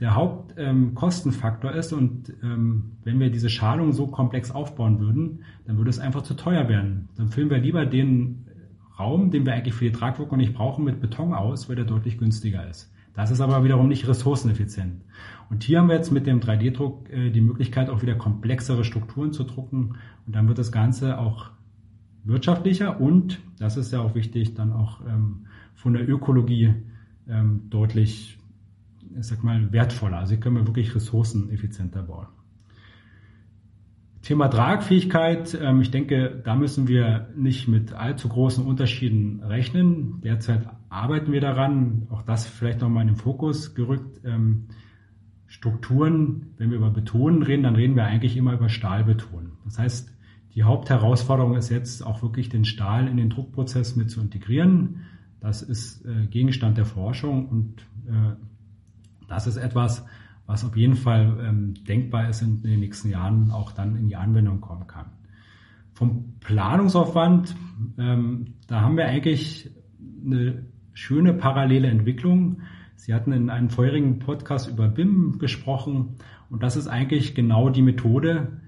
[0.00, 5.76] der Hauptkostenfaktor ähm, ist und ähm, wenn wir diese Schalung so komplex aufbauen würden, dann
[5.76, 7.08] würde es einfach zu teuer werden.
[7.16, 8.46] Dann füllen wir lieber den
[8.98, 12.18] Raum, den wir eigentlich für die Tragwirkung nicht brauchen, mit Beton aus, weil der deutlich
[12.18, 12.92] günstiger ist.
[13.14, 15.02] Das ist aber wiederum nicht ressourceneffizient.
[15.48, 19.32] Und hier haben wir jetzt mit dem 3D-Druck äh, die Möglichkeit, auch wieder komplexere Strukturen
[19.32, 19.96] zu drucken.
[20.26, 21.50] Und dann wird das Ganze auch
[22.24, 26.74] wirtschaftlicher und, das ist ja auch wichtig, dann auch ähm, von der Ökologie
[27.28, 28.38] ähm, deutlich,
[29.16, 30.18] ich sag mal, wertvoller.
[30.18, 32.26] Also hier können wir wirklich ressourceneffizienter bauen.
[34.22, 40.22] Thema Tragfähigkeit, ähm, ich denke, da müssen wir nicht mit allzu großen Unterschieden rechnen.
[40.22, 44.20] Derzeit arbeiten wir daran, auch das vielleicht nochmal in den Fokus gerückt.
[44.24, 44.68] Ähm,
[45.46, 49.52] Strukturen, wenn wir über Beton reden, dann reden wir eigentlich immer über Stahlbeton.
[49.64, 50.12] Das heißt,
[50.54, 55.02] die Hauptherausforderung ist jetzt auch wirklich den Stahl in den Druckprozess mit zu integrieren.
[55.40, 58.34] Das ist äh, Gegenstand der Forschung und äh,
[59.28, 60.04] das ist etwas,
[60.46, 64.08] was auf jeden Fall ähm, denkbar ist in, in den nächsten Jahren auch dann in
[64.08, 65.06] die Anwendung kommen kann.
[65.92, 67.54] Vom Planungsaufwand,
[67.98, 69.70] ähm, da haben wir eigentlich
[70.24, 72.62] eine schöne parallele Entwicklung.
[72.96, 76.16] Sie hatten in einem vorherigen Podcast über BIM gesprochen
[76.48, 78.60] und das ist eigentlich genau die Methode,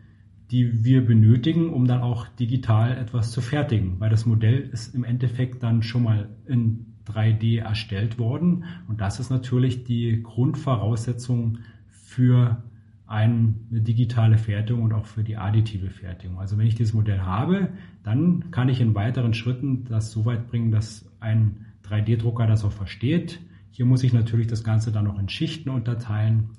[0.50, 5.04] die wir benötigen, um dann auch digital etwas zu fertigen, weil das Modell ist im
[5.04, 8.64] Endeffekt dann schon mal in 3D erstellt worden.
[8.88, 11.58] Und das ist natürlich die Grundvoraussetzung
[11.88, 12.62] für
[13.06, 16.38] eine digitale Fertigung und auch für die additive Fertigung.
[16.38, 17.68] Also wenn ich dieses Modell habe,
[18.02, 22.72] dann kann ich in weiteren Schritten das so weit bringen, dass ein 3D-Drucker das auch
[22.72, 23.40] versteht.
[23.70, 26.50] Hier muss ich natürlich das Ganze dann noch in Schichten unterteilen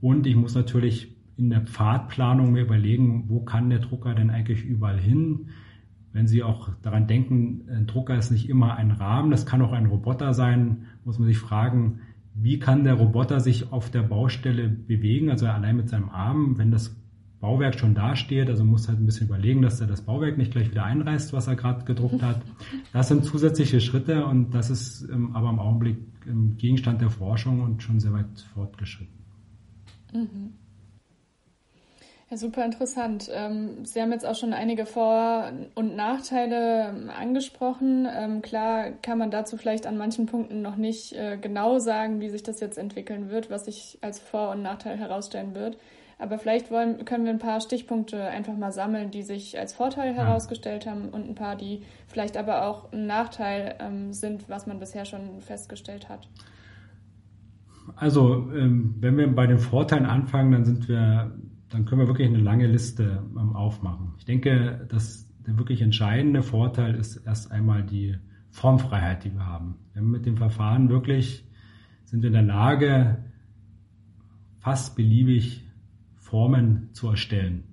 [0.00, 4.64] und ich muss natürlich in der Pfadplanung mir überlegen, wo kann der Drucker denn eigentlich
[4.64, 5.48] überall hin?
[6.12, 9.72] Wenn Sie auch daran denken, ein Drucker ist nicht immer ein Rahmen, das kann auch
[9.72, 12.00] ein Roboter sein, muss man sich fragen,
[12.34, 16.70] wie kann der Roboter sich auf der Baustelle bewegen, also allein mit seinem Arm, wenn
[16.70, 16.96] das
[17.44, 20.70] Bauwerk schon dasteht, also muss halt ein bisschen überlegen, dass er das Bauwerk nicht gleich
[20.70, 22.40] wieder einreißt, was er gerade gedruckt hat.
[22.94, 27.60] Das sind zusätzliche Schritte und das ist ähm, aber im Augenblick im Gegenstand der Forschung
[27.60, 29.12] und schon sehr weit fortgeschritten.
[30.14, 30.54] Mhm.
[32.30, 33.28] Ja, super interessant.
[33.30, 38.08] Ähm, Sie haben jetzt auch schon einige Vor- und Nachteile ähm, angesprochen.
[38.10, 42.30] Ähm, klar kann man dazu vielleicht an manchen Punkten noch nicht äh, genau sagen, wie
[42.30, 45.76] sich das jetzt entwickeln wird, was sich als Vor- und Nachteil herausstellen wird.
[46.18, 50.14] Aber vielleicht wollen, können wir ein paar Stichpunkte einfach mal sammeln, die sich als Vorteil
[50.14, 53.76] herausgestellt haben und ein paar, die vielleicht aber auch ein Nachteil
[54.10, 56.28] sind, was man bisher schon festgestellt hat.
[57.96, 61.32] Also, wenn wir bei den Vorteilen anfangen, dann sind wir
[61.74, 64.14] dann können wir wirklich eine lange Liste ähm, aufmachen.
[64.18, 68.16] Ich denke, dass der wirklich entscheidende Vorteil ist erst einmal die
[68.50, 69.76] Formfreiheit, die wir haben.
[69.92, 71.44] Wir haben mit dem Verfahren wirklich,
[72.04, 73.24] sind wir in der Lage,
[74.60, 75.63] fast beliebig
[76.24, 77.64] Formen zu erstellen.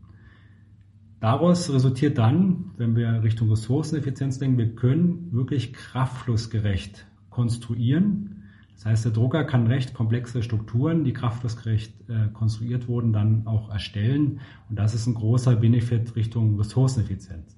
[1.20, 8.42] Daraus resultiert dann, wenn wir Richtung Ressourceneffizienz denken, wir können wirklich kraftflussgerecht konstruieren
[8.82, 13.70] das heißt, der Drucker kann recht komplexe Strukturen, die kraftflussgerecht äh, konstruiert wurden, dann auch
[13.70, 14.40] erstellen.
[14.70, 17.56] Und das ist ein großer Benefit Richtung Ressourceneffizienz.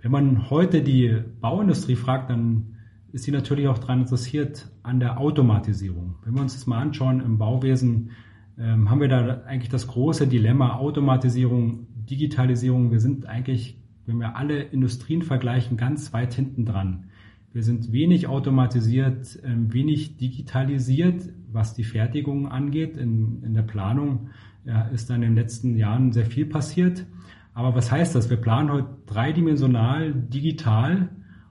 [0.00, 2.76] Wenn man heute die Bauindustrie fragt, dann
[3.10, 6.14] ist sie natürlich auch daran interessiert an der Automatisierung.
[6.24, 8.12] Wenn wir uns das mal anschauen im Bauwesen,
[8.58, 12.90] ähm, haben wir da eigentlich das große Dilemma Automatisierung, Digitalisierung.
[12.90, 17.04] Wir sind eigentlich, wenn wir alle Industrien vergleichen, ganz weit hinten dran.
[17.52, 22.96] Wir sind wenig automatisiert, ähm, wenig digitalisiert, was die Fertigung angeht.
[22.96, 24.30] In, in der Planung
[24.64, 27.06] ja, ist da in den letzten Jahren sehr viel passiert.
[27.54, 28.30] Aber was heißt das?
[28.30, 31.08] Wir planen heute dreidimensional, digital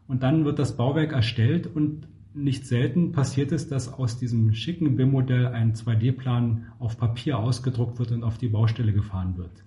[0.07, 2.07] und dann wird das Bauwerk erstellt und
[2.43, 8.11] nicht selten passiert es, dass aus diesem schicken BIM-Modell ein 2D-Plan auf Papier ausgedruckt wird
[8.11, 9.63] und auf die Baustelle gefahren wird.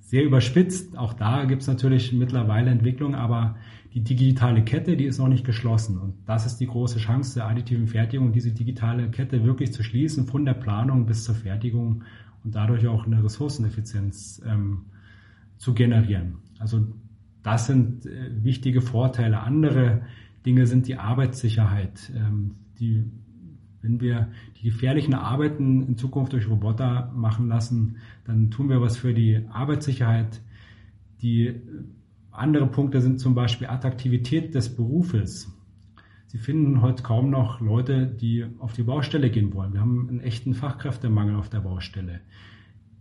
[0.00, 3.56] Sehr überspitzt, auch da gibt es natürlich mittlerweile Entwicklungen, aber
[3.92, 5.98] die digitale Kette, die ist noch nicht geschlossen.
[5.98, 10.26] Und das ist die große Chance der additiven Fertigung, diese digitale Kette wirklich zu schließen,
[10.26, 12.04] von der Planung bis zur Fertigung
[12.44, 14.84] und dadurch auch eine Ressourceneffizienz ähm,
[15.56, 16.36] zu generieren.
[16.58, 16.86] Also
[17.42, 19.40] das sind äh, wichtige Vorteile.
[19.40, 20.02] Andere
[20.46, 22.12] Dinge sind die Arbeitssicherheit.
[22.16, 23.04] Ähm, die,
[23.82, 28.96] wenn wir die gefährlichen Arbeiten in Zukunft durch Roboter machen lassen, dann tun wir was
[28.96, 30.40] für die Arbeitssicherheit.
[31.20, 31.54] Die
[32.30, 35.52] andere Punkte sind zum Beispiel Attraktivität des Berufes.
[36.26, 39.72] Sie finden heute kaum noch Leute, die auf die Baustelle gehen wollen.
[39.72, 42.20] Wir haben einen echten Fachkräftemangel auf der Baustelle.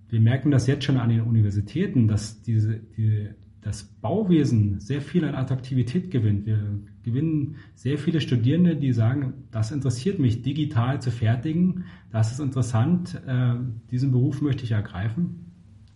[0.09, 3.29] Wir merken das jetzt schon an den Universitäten, dass diese, die,
[3.61, 6.45] das Bauwesen sehr viel an Attraktivität gewinnt.
[6.45, 11.85] Wir gewinnen sehr viele Studierende, die sagen, das interessiert mich, digital zu fertigen.
[12.11, 13.21] Das ist interessant.
[13.27, 13.55] Äh,
[13.91, 15.45] diesen Beruf möchte ich ergreifen.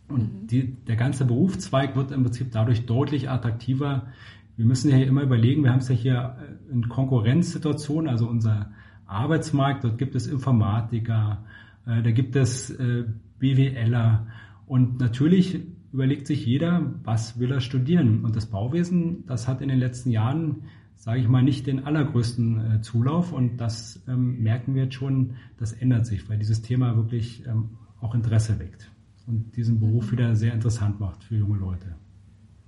[0.07, 0.47] Und mhm.
[0.47, 4.07] die, der ganze Berufszweig wird im Prinzip dadurch deutlich attraktiver.
[4.55, 8.27] Wir müssen ja hier immer überlegen, wir haben es ja hier äh, in Konkurrenzsituationen, also
[8.27, 8.71] unser
[9.05, 11.43] Arbeitsmarkt, dort gibt es Informatiker,
[11.87, 13.05] äh, da gibt es äh,
[13.39, 14.27] BWLer
[14.67, 15.59] und natürlich
[15.91, 18.23] überlegt sich jeder, was will er studieren.
[18.23, 20.63] Und das Bauwesen, das hat in den letzten Jahren,
[20.99, 25.37] sage ich mal, nicht den allergrößten äh, Zulauf und das ähm, merken wir jetzt schon,
[25.57, 28.91] das ändert sich, weil dieses Thema wirklich ähm, auch Interesse weckt
[29.25, 30.11] und diesen Beruf mhm.
[30.11, 31.95] wieder sehr interessant macht für junge Leute.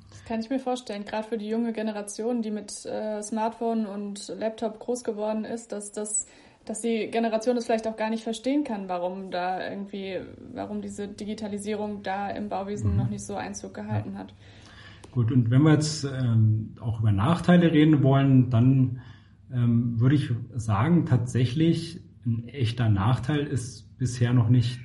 [0.09, 4.29] Das kann ich mir vorstellen, gerade für die junge Generation, die mit äh, Smartphone und
[4.29, 6.25] Laptop groß geworden ist, dass das
[6.63, 10.19] dass die Generation das vielleicht auch gar nicht verstehen kann, warum da irgendwie,
[10.53, 12.97] warum diese Digitalisierung da im Bauwesen mhm.
[12.97, 14.19] noch nicht so Einzug gehalten ja.
[14.19, 14.33] hat.
[15.11, 19.01] Gut, und wenn wir jetzt ähm, auch über Nachteile reden wollen, dann
[19.53, 24.79] ähm, würde ich sagen, tatsächlich ein echter Nachteil ist bisher noch nicht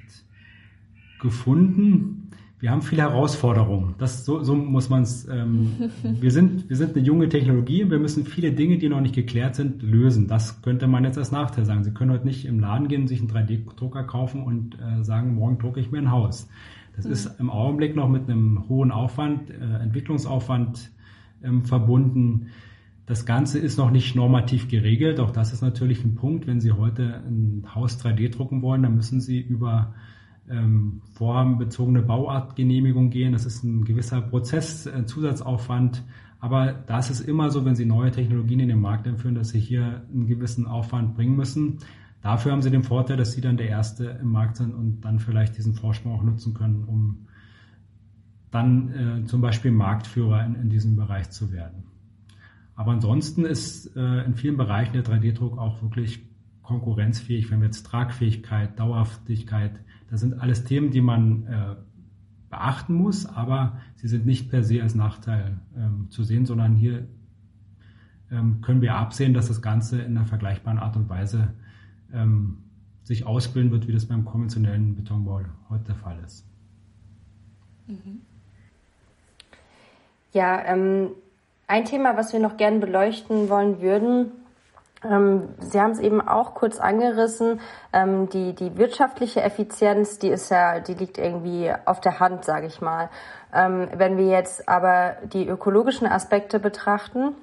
[1.20, 2.30] gefunden.
[2.58, 3.94] Wir haben viele Herausforderungen.
[3.98, 5.28] Das, so, so muss man es.
[5.28, 7.88] Ähm, wir, sind, wir sind eine junge Technologie.
[7.88, 10.26] Wir müssen viele Dinge, die noch nicht geklärt sind, lösen.
[10.26, 11.84] Das könnte man jetzt als Nachteil sagen.
[11.84, 15.58] Sie können heute nicht im Laden gehen, sich einen 3D-Drucker kaufen und äh, sagen, morgen
[15.58, 16.48] drucke ich mir ein Haus.
[16.96, 17.12] Das mhm.
[17.12, 20.90] ist im Augenblick noch mit einem hohen Aufwand, äh, Entwicklungsaufwand
[21.42, 22.48] ähm, verbunden.
[23.06, 25.20] Das Ganze ist noch nicht normativ geregelt.
[25.20, 26.46] Auch das ist natürlich ein Punkt.
[26.46, 29.94] Wenn Sie heute ein Haus 3D drucken wollen, dann müssen Sie über
[30.50, 33.32] ähm, vorhabenbezogene Bauartgenehmigung gehen.
[33.32, 36.02] Das ist ein gewisser Prozess, ein Zusatzaufwand.
[36.40, 39.50] Aber da ist es immer so, wenn Sie neue Technologien in den Markt einführen, dass
[39.50, 41.78] Sie hier einen gewissen Aufwand bringen müssen.
[42.26, 45.20] Dafür haben Sie den Vorteil, dass Sie dann der Erste im Markt sind und dann
[45.20, 47.28] vielleicht diesen Vorsprung auch nutzen können, um
[48.50, 51.84] dann äh, zum Beispiel Marktführer in, in, diesem Bereich zu werden.
[52.74, 56.28] Aber ansonsten ist äh, in vielen Bereichen der 3D-Druck auch wirklich
[56.62, 59.78] konkurrenzfähig, wenn wir jetzt Tragfähigkeit, Dauerhaftigkeit,
[60.10, 61.76] das sind alles Themen, die man äh,
[62.50, 67.06] beachten muss, aber sie sind nicht per se als Nachteil ähm, zu sehen, sondern hier
[68.32, 71.54] ähm, können wir absehen, dass das Ganze in einer vergleichbaren Art und Weise
[72.12, 72.58] ähm,
[73.04, 75.40] sich ausbilden wird, wie das beim konventionellen Betonbau
[75.70, 76.44] heute der Fall ist.
[77.86, 78.22] Mhm.
[80.32, 81.10] Ja, ähm,
[81.66, 84.32] ein Thema, was wir noch gerne beleuchten wollen würden,
[85.04, 87.60] ähm, Sie haben es eben auch kurz angerissen.
[87.92, 92.66] Ähm, die, die wirtschaftliche Effizienz, die ist ja, die liegt irgendwie auf der Hand, sage
[92.66, 93.10] ich mal.
[93.54, 97.34] Ähm, wenn wir jetzt aber die ökologischen Aspekte betrachten,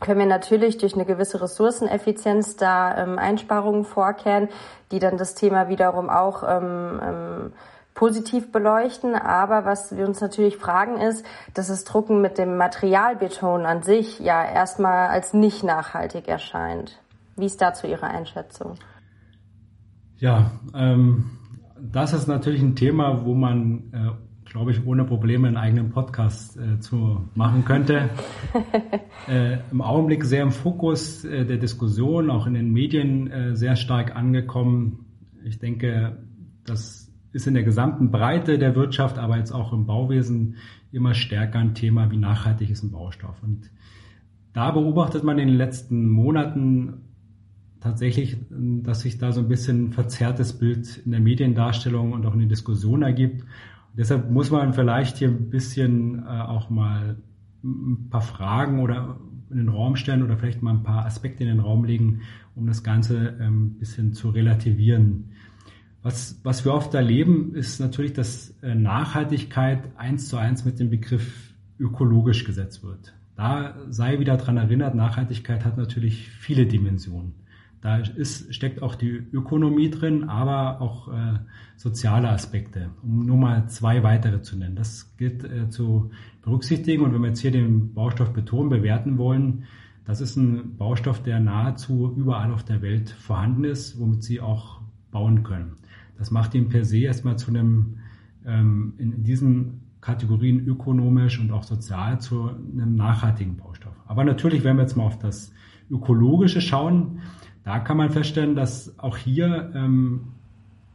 [0.00, 4.48] können wir natürlich durch eine gewisse Ressourceneffizienz da ähm, Einsparungen vorkehren,
[4.92, 7.52] die dann das Thema wiederum auch ähm, ähm,
[7.94, 9.14] positiv beleuchten.
[9.14, 14.20] Aber was wir uns natürlich fragen ist, dass das Drucken mit dem Materialbeton an sich
[14.20, 17.00] ja erstmal als nicht nachhaltig erscheint.
[17.36, 18.74] Wie ist dazu Ihre Einschätzung?
[20.18, 21.38] Ja, ähm,
[21.80, 26.56] das ist natürlich ein Thema, wo man, äh, glaube ich, ohne Probleme einen eigenen Podcast
[26.56, 28.10] äh, zu machen könnte.
[29.28, 33.76] äh, Im Augenblick sehr im Fokus äh, der Diskussion, auch in den Medien äh, sehr
[33.76, 35.06] stark angekommen.
[35.44, 36.18] Ich denke,
[36.64, 40.56] dass ist in der gesamten Breite der Wirtschaft, aber jetzt auch im Bauwesen
[40.92, 43.42] immer stärker ein Thema, wie nachhaltig ist ein Baustoff.
[43.42, 43.70] Und
[44.54, 47.02] da beobachtet man in den letzten Monaten
[47.80, 52.40] tatsächlich, dass sich da so ein bisschen verzerrtes Bild in der Mediendarstellung und auch in
[52.40, 53.44] den Diskussionen ergibt.
[53.98, 57.16] Deshalb muss man vielleicht hier ein bisschen äh, auch mal
[57.64, 59.18] ein paar Fragen oder
[59.50, 62.20] in den Raum stellen oder vielleicht mal ein paar Aspekte in den Raum legen,
[62.54, 65.32] um das Ganze ein ähm, bisschen zu relativieren.
[66.02, 70.90] Was, was wir oft erleben, ist natürlich, dass äh, Nachhaltigkeit eins zu eins mit dem
[70.90, 73.14] Begriff ökologisch gesetzt wird.
[73.34, 77.34] Da sei wieder dran erinnert, Nachhaltigkeit hat natürlich viele Dimensionen.
[77.80, 81.38] Da ist, steckt auch die Ökonomie drin, aber auch äh,
[81.76, 84.74] soziale Aspekte, um nur mal zwei weitere zu nennen.
[84.74, 86.10] Das gilt äh, zu
[86.42, 87.04] berücksichtigen.
[87.04, 89.64] Und wenn wir jetzt hier den Baustoff Beton bewerten wollen,
[90.04, 94.80] das ist ein Baustoff, der nahezu überall auf der Welt vorhanden ist, womit Sie auch
[95.10, 95.76] bauen können.
[96.16, 97.98] Das macht ihn per se erstmal zu einem,
[98.44, 103.94] ähm, in diesen Kategorien ökonomisch und auch sozial zu einem nachhaltigen Baustoff.
[104.06, 105.52] Aber natürlich, wenn wir jetzt mal auf das
[105.90, 107.20] Ökologische schauen,
[107.68, 110.28] da kann man feststellen, dass auch hier ähm,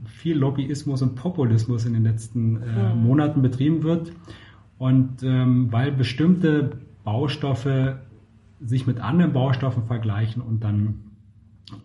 [0.07, 4.11] viel Lobbyismus und Populismus in den letzten äh, Monaten betrieben wird.
[4.79, 6.71] Und ähm, weil bestimmte
[7.03, 7.99] Baustoffe
[8.59, 10.95] sich mit anderen Baustoffen vergleichen und dann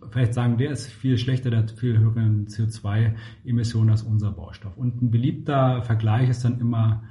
[0.09, 4.75] vielleicht sagen, der ist viel schlechter, der hat viel höhere CO2-Emissionen als unser Baustoff.
[4.75, 7.03] Und ein beliebter Vergleich ist dann immer,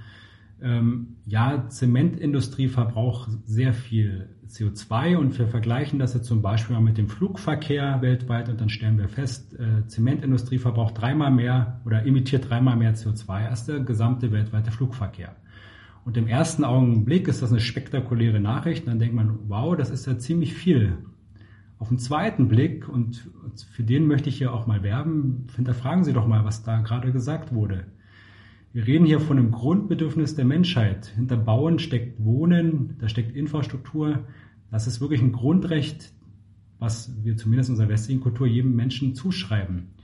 [0.62, 6.83] ähm, ja, Zementindustrie verbraucht sehr viel CO2 und wir vergleichen das jetzt zum Beispiel mal
[6.83, 12.07] mit dem Flugverkehr weltweit und dann stellen wir fest, äh, Zementindustrie verbraucht dreimal mehr oder
[12.07, 15.37] emittiert dreimal mehr CO2 als der gesamte weltweite Flugverkehr.
[16.05, 18.88] Und im ersten Augenblick ist das eine spektakuläre Nachricht.
[18.88, 20.97] Dann denkt man, wow, das ist ja ziemlich viel.
[21.79, 23.31] Auf den zweiten Blick, und
[23.71, 27.12] für den möchte ich hier auch mal werben, hinterfragen Sie doch mal, was da gerade
[27.12, 27.85] gesagt wurde.
[28.72, 31.07] Wir reden hier von einem Grundbedürfnis der Menschheit.
[31.07, 34.26] Hinter Bauen steckt Wohnen, da steckt Infrastruktur.
[34.70, 36.12] Das ist wirklich ein Grundrecht,
[36.78, 39.94] was wir zumindest in unserer westlichen Kultur jedem Menschen zuschreiben.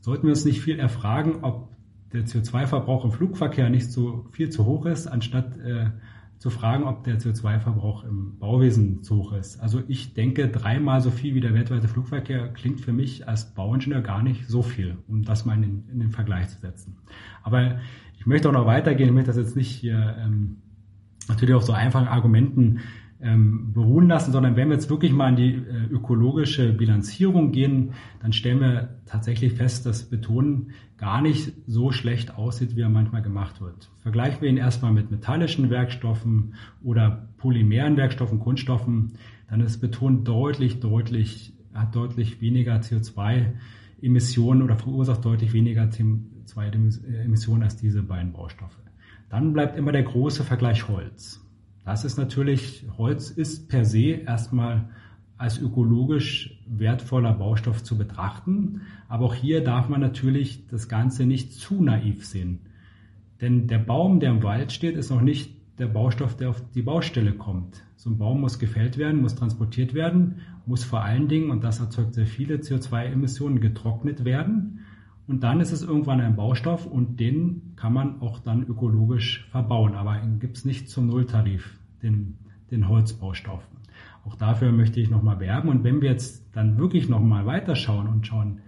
[0.00, 1.70] Sollten wir uns nicht viel erfragen, ob
[2.12, 5.90] der CO2-Verbrauch im Flugverkehr nicht so viel zu hoch ist, anstatt äh,
[6.38, 9.60] zu fragen, ob der CO2-Verbrauch im Bauwesen zu hoch ist.
[9.60, 14.00] Also ich denke, dreimal so viel wie der weltweite Flugverkehr klingt für mich als Bauingenieur
[14.00, 16.98] gar nicht so viel, um das mal in in den Vergleich zu setzen.
[17.44, 17.78] Aber
[18.22, 20.58] ich möchte auch noch weitergehen, ich möchte das jetzt nicht hier ähm,
[21.26, 22.78] natürlich auf so einfachen Argumenten
[23.20, 27.94] ähm, beruhen lassen, sondern wenn wir jetzt wirklich mal in die äh, ökologische Bilanzierung gehen,
[28.20, 30.68] dann stellen wir tatsächlich fest, dass Beton
[30.98, 33.90] gar nicht so schlecht aussieht, wie er manchmal gemacht wird.
[34.02, 39.14] Vergleichen wir ihn erstmal mit metallischen Werkstoffen oder polymeren Werkstoffen, Kunststoffen,
[39.50, 42.80] dann ist Beton deutlich, deutlich, hat deutlich weniger
[44.02, 48.78] CO2-Emissionen oder verursacht deutlich weniger CO2-Emissionen als diese beiden Baustoffe.
[49.30, 51.40] Dann bleibt immer der große Vergleich Holz.
[51.84, 54.90] Das ist natürlich, Holz ist per se erstmal
[55.38, 58.82] als ökologisch wertvoller Baustoff zu betrachten.
[59.08, 62.60] Aber auch hier darf man natürlich das Ganze nicht zu naiv sehen.
[63.40, 66.82] Denn der Baum, der im Wald steht, ist noch nicht der Baustoff, der auf die
[66.82, 67.82] Baustelle kommt.
[67.96, 70.36] So ein Baum muss gefällt werden, muss transportiert werden,
[70.66, 74.80] muss vor allen Dingen, und das erzeugt sehr viele CO2-Emissionen, getrocknet werden.
[75.26, 79.94] Und dann ist es irgendwann ein Baustoff und den kann man auch dann ökologisch verbauen.
[79.94, 82.38] Aber ihn gibt es nicht zum Nulltarif, den,
[82.70, 83.62] den Holzbaustoff.
[84.24, 85.68] Auch dafür möchte ich nochmal werben.
[85.68, 88.60] Und wenn wir jetzt dann wirklich nochmal weiterschauen und schauen,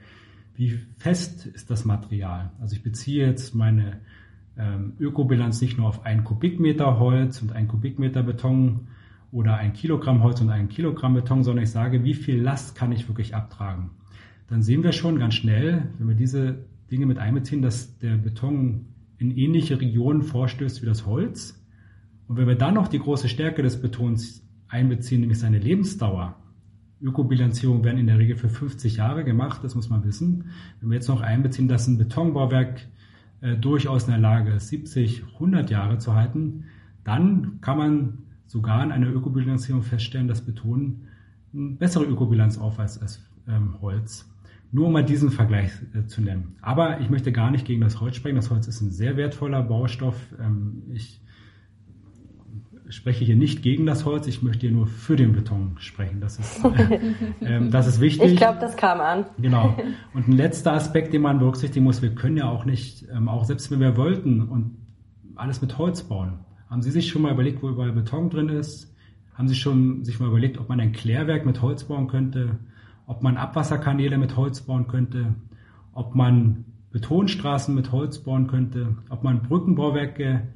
[0.56, 2.52] wie fest ist das Material?
[2.60, 4.00] Also ich beziehe jetzt meine
[4.56, 8.88] ähm, Ökobilanz nicht nur auf ein Kubikmeter Holz und ein Kubikmeter Beton
[9.34, 12.92] oder ein Kilogramm Holz und ein Kilogramm Beton, sondern ich sage, wie viel Last kann
[12.92, 13.90] ich wirklich abtragen?
[14.46, 18.86] Dann sehen wir schon ganz schnell, wenn wir diese Dinge mit einbeziehen, dass der Beton
[19.18, 21.60] in ähnliche Regionen vorstößt wie das Holz.
[22.28, 26.36] Und wenn wir dann noch die große Stärke des Betons einbeziehen, nämlich seine Lebensdauer,
[27.02, 30.44] Ökobilanzierungen werden in der Regel für 50 Jahre gemacht, das muss man wissen.
[30.80, 32.86] Wenn wir jetzt noch einbeziehen, dass ein Betonbauwerk
[33.40, 36.66] äh, durchaus in der Lage ist, 70, 100 Jahre zu halten,
[37.02, 41.06] dann kann man sogar in einer Ökobilanzierung feststellen, dass Beton
[41.52, 44.30] eine bessere Ökobilanz aufweist als ähm, Holz.
[44.72, 46.56] Nur um mal diesen Vergleich äh, zu nennen.
[46.60, 48.36] Aber ich möchte gar nicht gegen das Holz sprechen.
[48.36, 50.16] Das Holz ist ein sehr wertvoller Baustoff.
[50.40, 51.20] Ähm, ich
[52.88, 56.20] spreche hier nicht gegen das Holz, ich möchte hier nur für den Beton sprechen.
[56.20, 57.00] Das ist, äh,
[57.40, 58.32] äh, das ist wichtig.
[58.32, 59.26] Ich glaube, das kam an.
[59.38, 59.76] Genau.
[60.12, 63.44] Und ein letzter Aspekt, den man berücksichtigen muss, wir können ja auch nicht, ähm, auch
[63.44, 64.76] selbst wenn wir wollten und
[65.36, 66.40] alles mit Holz bauen.
[66.68, 68.94] Haben Sie sich schon mal überlegt, wo überall Beton drin ist?
[69.34, 72.58] Haben Sie schon sich mal überlegt, ob man ein Klärwerk mit Holz bauen könnte?
[73.06, 75.34] Ob man Abwasserkanäle mit Holz bauen könnte?
[75.92, 78.96] Ob man Betonstraßen mit Holz bauen könnte?
[79.08, 80.48] Ob man Brückenbauwerke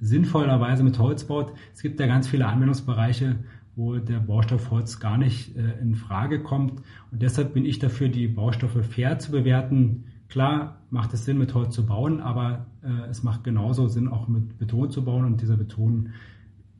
[0.00, 1.52] sinnvollerweise mit Holz baut.
[1.74, 3.36] Es gibt ja ganz viele Anwendungsbereiche,
[3.76, 6.82] wo der Baustoff Holz gar nicht äh, in Frage kommt.
[7.10, 10.04] Und deshalb bin ich dafür, die Baustoffe fair zu bewerten.
[10.28, 12.66] Klar macht es Sinn, mit Holz zu bauen, aber
[13.10, 15.24] es macht genauso Sinn, auch mit Beton zu bauen.
[15.24, 16.10] Und dieser Beton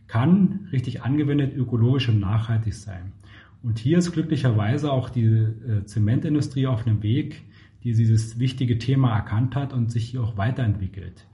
[0.07, 3.13] kann richtig angewendet ökologisch und nachhaltig sein.
[3.63, 7.43] Und hier ist glücklicherweise auch die äh, Zementindustrie auf einem Weg,
[7.85, 11.27] die dieses wichtige Thema erkannt hat und sich hier auch weiterentwickelt.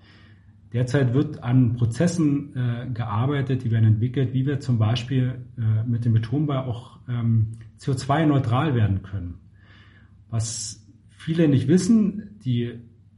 [0.72, 6.04] Derzeit wird an Prozessen äh, gearbeitet, die werden entwickelt, wie wir zum Beispiel äh, mit
[6.04, 9.34] dem Betonbau auch ähm, CO2-neutral werden können.
[10.28, 12.74] Was viele nicht wissen, die,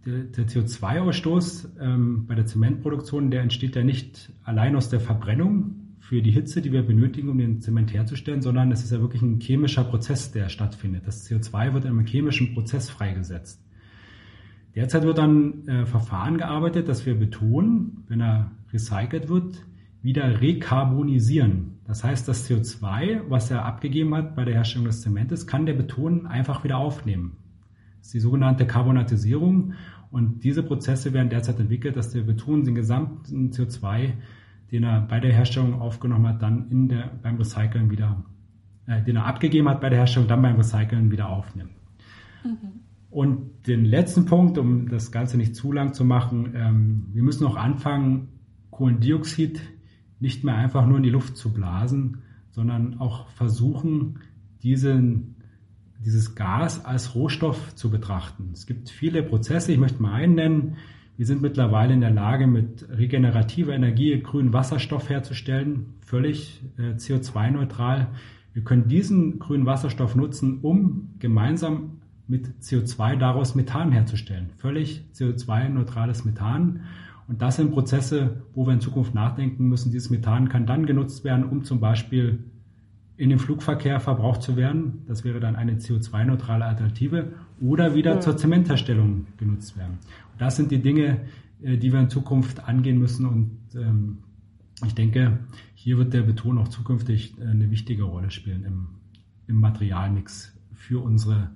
[0.06, 5.96] der, der CO2-Ausstoß ähm, bei der Zementproduktion, der entsteht ja nicht allein aus der Verbrennung
[6.00, 9.22] für die Hitze, die wir benötigen, um den Zement herzustellen, sondern es ist ja wirklich
[9.22, 11.06] ein chemischer Prozess, der stattfindet.
[11.06, 13.62] Das CO2 wird in einem chemischen Prozess freigesetzt.
[14.74, 19.66] Derzeit wird an äh, Verfahren gearbeitet, dass wir Beton, wenn er recycelt wird,
[20.02, 21.78] wieder rekarbonisieren.
[21.84, 25.74] Das heißt, das CO2, was er abgegeben hat bei der Herstellung des Zementes, kann der
[25.74, 27.36] Beton einfach wieder aufnehmen.
[28.00, 29.74] Ist die sogenannte Karbonatisierung.
[30.10, 34.12] Und diese Prozesse werden derzeit entwickelt, dass der Beton den gesamten CO2,
[34.70, 38.24] den er bei der Herstellung aufgenommen hat, dann in der, beim Recyceln wieder,
[38.86, 41.72] äh, den er abgegeben hat bei der Herstellung, dann beim Recyceln wieder aufnimmt.
[42.44, 42.80] Mhm.
[43.10, 47.46] Und den letzten Punkt, um das Ganze nicht zu lang zu machen, ähm, wir müssen
[47.46, 48.28] auch anfangen,
[48.70, 49.60] Kohlendioxid
[50.20, 52.18] nicht mehr einfach nur in die Luft zu blasen,
[52.50, 54.20] sondern auch versuchen,
[54.62, 55.36] diesen,
[55.98, 58.50] dieses Gas als Rohstoff zu betrachten.
[58.52, 60.76] Es gibt viele Prozesse, ich möchte mal einen nennen.
[61.16, 68.08] Wir sind mittlerweile in der Lage, mit regenerativer Energie grünen Wasserstoff herzustellen, völlig äh, CO2-neutral.
[68.52, 74.50] Wir können diesen grünen Wasserstoff nutzen, um gemeinsam mit CO2 daraus Methan herzustellen.
[74.58, 76.82] Völlig CO2-neutrales Methan.
[77.26, 79.90] Und das sind Prozesse, wo wir in Zukunft nachdenken müssen.
[79.90, 82.44] Dieses Methan kann dann genutzt werden, um zum Beispiel
[83.18, 85.02] in dem Flugverkehr verbraucht zu werden.
[85.06, 88.20] Das wäre dann eine CO2-neutrale Alternative oder wieder ja.
[88.20, 89.98] zur Zementherstellung genutzt werden.
[90.38, 91.20] Das sind die Dinge,
[91.60, 93.26] äh, die wir in Zukunft angehen müssen.
[93.26, 94.18] Und ähm,
[94.86, 95.40] ich denke,
[95.74, 98.88] hier wird der Beton auch zukünftig äh, eine wichtige Rolle spielen im,
[99.48, 101.50] im Materialmix für unsere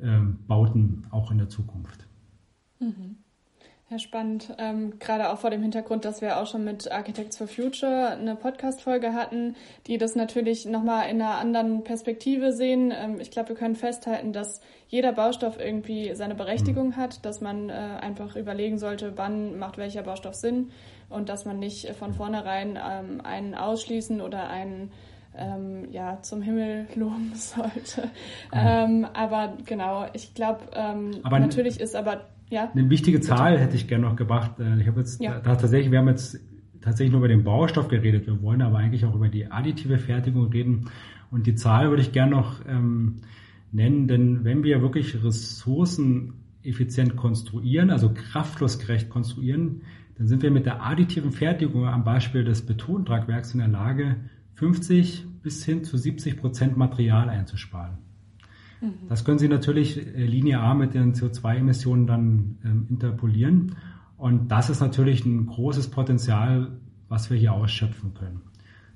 [0.00, 2.08] ähm, Bauten auch in der Zukunft.
[2.80, 3.16] Mhm.
[3.90, 4.54] Ja, spannend.
[4.58, 8.36] Ähm, gerade auch vor dem Hintergrund, dass wir auch schon mit Architects for Future eine
[8.36, 12.92] Podcast-Folge hatten, die das natürlich nochmal in einer anderen Perspektive sehen.
[12.94, 16.96] Ähm, ich glaube, wir können festhalten, dass jeder Baustoff irgendwie seine Berechtigung mhm.
[16.96, 20.70] hat, dass man äh, einfach überlegen sollte, wann macht welcher Baustoff Sinn
[21.08, 24.92] und dass man nicht von vornherein ähm, einen ausschließen oder einen
[25.34, 28.10] ähm, ja, zum Himmel loben sollte.
[28.52, 32.70] Ähm, aber genau, ich glaube, ähm, natürlich ist aber ja.
[32.70, 34.58] Eine wichtige Zahl hätte ich gerne noch gebracht.
[34.58, 35.40] Äh, ich habe jetzt ja.
[35.40, 36.40] da, tatsächlich, wir haben jetzt
[36.80, 38.26] tatsächlich nur über den Baustoff geredet.
[38.26, 40.90] Wir wollen aber eigentlich auch über die additive Fertigung reden.
[41.30, 43.16] Und die Zahl würde ich gerne noch ähm,
[43.72, 49.82] nennen, denn wenn wir wirklich ressourceneffizient konstruieren, also kraftflussgerecht konstruieren,
[50.16, 54.16] dann sind wir mit der additiven Fertigung am Beispiel des Betontragwerks in der Lage,
[54.54, 57.98] 50 bis hin zu 70 Prozent Material einzusparen.
[58.80, 59.08] Mhm.
[59.08, 63.76] Das können Sie natürlich äh, linear mit den CO2-Emissionen dann ähm, interpolieren.
[64.16, 68.42] Und das ist natürlich ein großes Potenzial, was wir hier ausschöpfen können.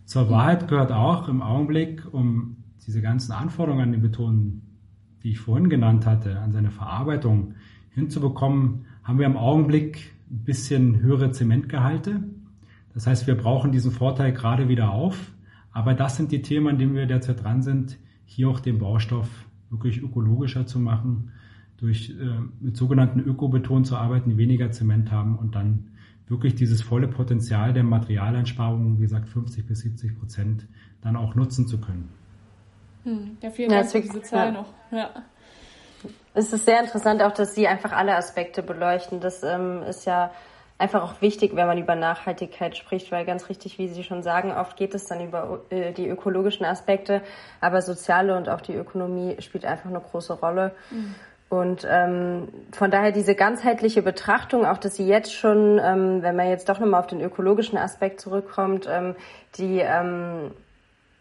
[0.05, 2.57] Zur Wahrheit gehört auch im Augenblick, um
[2.87, 4.63] diese ganzen Anforderungen an den Beton,
[5.23, 7.55] die ich vorhin genannt hatte, an seine Verarbeitung
[7.91, 12.25] hinzubekommen, haben wir im Augenblick ein bisschen höhere Zementgehalte.
[12.95, 15.33] Das heißt, wir brauchen diesen Vorteil gerade wieder auf.
[15.71, 19.29] Aber das sind die Themen, an denen wir derzeit dran sind, hier auch den Baustoff
[19.73, 21.33] wirklich ökologischer zu machen,
[21.79, 25.89] durch äh, mit sogenannten Ökobeton zu arbeiten, die weniger Zement haben und dann
[26.29, 30.67] wirklich dieses volle Potenzial der Materialeinsparungen, wie gesagt 50 bis 70 Prozent,
[31.01, 32.09] dann auch nutzen zu können.
[33.03, 34.53] Hm, ja, vielen Dank ja, für diese Zahl ja.
[34.53, 34.73] noch.
[34.93, 35.11] Ja.
[36.35, 39.21] Es ist sehr interessant auch, dass Sie einfach alle Aspekte beleuchten.
[39.21, 40.31] Das ähm, ist ja
[40.83, 44.53] einfach auch wichtig, wenn man über Nachhaltigkeit spricht, weil ganz richtig, wie Sie schon sagen,
[44.53, 47.23] oft geht es dann über äh, die ökologischen Aspekte,
[47.61, 50.73] aber soziale und auch die Ökonomie spielt einfach eine große Rolle.
[50.91, 51.15] Mhm.
[51.49, 56.49] Und ähm, von daher diese ganzheitliche Betrachtung, auch dass sie jetzt schon, ähm, wenn man
[56.49, 59.15] jetzt doch nochmal auf den ökologischen Aspekt zurückkommt, ähm,
[59.59, 60.53] die ähm,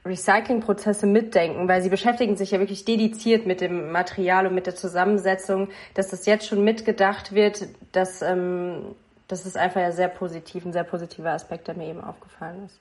[0.05, 4.75] Recyclingprozesse mitdenken, weil sie beschäftigen sich ja wirklich dediziert mit dem Material und mit der
[4.75, 8.95] Zusammensetzung, dass das jetzt schon mitgedacht wird, dass ähm,
[9.31, 12.79] das ist einfach ja sehr positiv, ein sehr positiver Aspekt, der mir eben aufgefallen ist.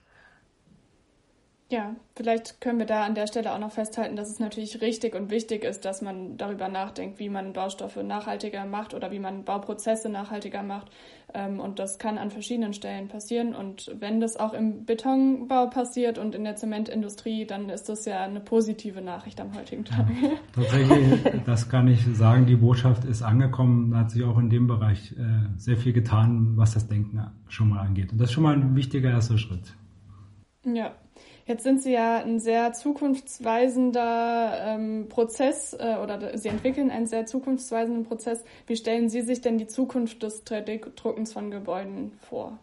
[1.71, 5.15] Ja, vielleicht können wir da an der Stelle auch noch festhalten, dass es natürlich richtig
[5.15, 9.45] und wichtig ist, dass man darüber nachdenkt, wie man Baustoffe nachhaltiger macht oder wie man
[9.45, 10.91] Bauprozesse nachhaltiger macht.
[11.35, 13.55] Ähm, und das kann an verschiedenen Stellen passieren.
[13.55, 18.25] Und wenn das auch im Betonbau passiert und in der Zementindustrie, dann ist das ja
[18.25, 20.07] eine positive Nachricht am heutigen Tag.
[20.23, 23.91] Ja, tatsächlich, das kann ich sagen, die Botschaft ist angekommen.
[23.91, 27.71] Da hat sich auch in dem Bereich äh, sehr viel getan, was das Denken schon
[27.71, 28.13] mal angeht.
[28.13, 29.75] Und das ist schon mal ein wichtiger erster Schritt.
[30.65, 30.93] Ja,
[31.47, 37.27] Jetzt sind Sie ja ein sehr zukunftsweisender ähm, Prozess äh, oder Sie entwickeln einen sehr
[37.27, 38.45] zukunftsweisenden Prozess.
[38.67, 42.59] Wie stellen Sie sich denn die Zukunft des 3D-Druckens von Gebäuden vor?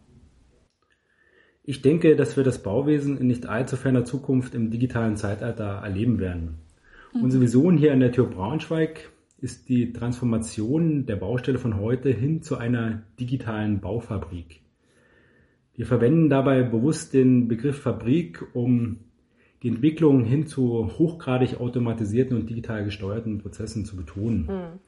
[1.64, 6.20] Ich denke, dass wir das Bauwesen in nicht allzu ferner Zukunft im digitalen Zeitalter erleben
[6.20, 6.60] werden.
[7.14, 7.24] Mhm.
[7.24, 9.10] Unsere Vision hier an der TU Braunschweig
[9.40, 14.62] ist die Transformation der Baustelle von heute hin zu einer digitalen Baufabrik.
[15.78, 18.98] Wir verwenden dabei bewusst den Begriff Fabrik, um
[19.62, 24.48] die Entwicklung hin zu hochgradig automatisierten und digital gesteuerten Prozessen zu betonen.
[24.48, 24.80] Mhm.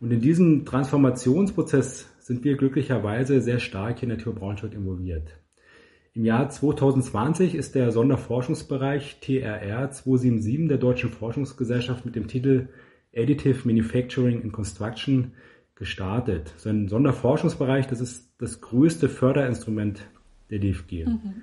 [0.00, 5.36] Und in diesem Transformationsprozess sind wir glücklicherweise sehr stark in der TU Braunschweig involviert.
[6.12, 12.68] Im Jahr 2020 ist der Sonderforschungsbereich TRR 277 der Deutschen Forschungsgesellschaft mit dem Titel
[13.16, 15.32] Additive Manufacturing and Construction
[15.74, 16.54] gestartet.
[16.56, 20.06] So ein Sonderforschungsbereich, das ist das größte Förderinstrument
[20.50, 21.06] der DFG.
[21.06, 21.42] Mhm.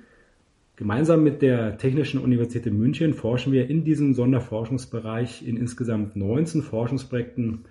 [0.76, 7.66] Gemeinsam mit der Technischen Universität München forschen wir in diesem Sonderforschungsbereich in insgesamt 19 Forschungsprojekten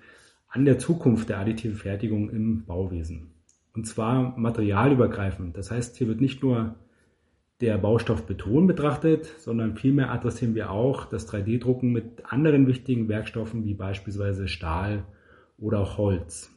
[0.48, 3.32] an der Zukunft der additiven Fertigung im Bauwesen.
[3.74, 5.56] Und zwar materialübergreifend.
[5.56, 6.76] Das heißt, hier wird nicht nur
[7.60, 13.64] der Baustoff Beton betrachtet, sondern vielmehr adressieren wir auch das 3D-Drucken mit anderen wichtigen Werkstoffen
[13.64, 15.04] wie beispielsweise Stahl
[15.58, 16.51] oder auch Holz.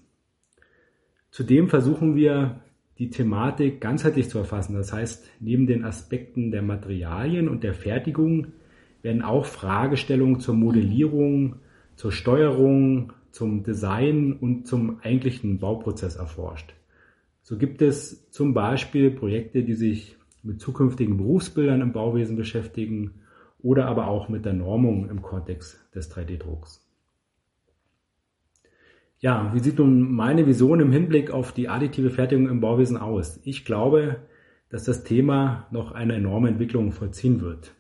[1.36, 2.62] Zudem versuchen wir,
[2.98, 4.74] die Thematik ganzheitlich zu erfassen.
[4.74, 8.54] Das heißt, neben den Aspekten der Materialien und der Fertigung
[9.02, 11.58] werden auch Fragestellungen zur Modellierung,
[11.98, 16.74] zur Steuerung, zum Design und zum eigentlichen Bauprozess erforscht.
[17.42, 23.16] So gibt es zum Beispiel Projekte, die sich mit zukünftigen Berufsbildern im Bauwesen beschäftigen
[23.62, 26.85] oder aber auch mit der Normung im Kontext des 3D-Drucks.
[29.26, 33.40] Ja, wie sieht nun meine Vision im Hinblick auf die additive Fertigung im Bauwesen aus?
[33.44, 34.18] Ich glaube,
[34.70, 37.74] dass das Thema noch eine enorme Entwicklung vollziehen wird.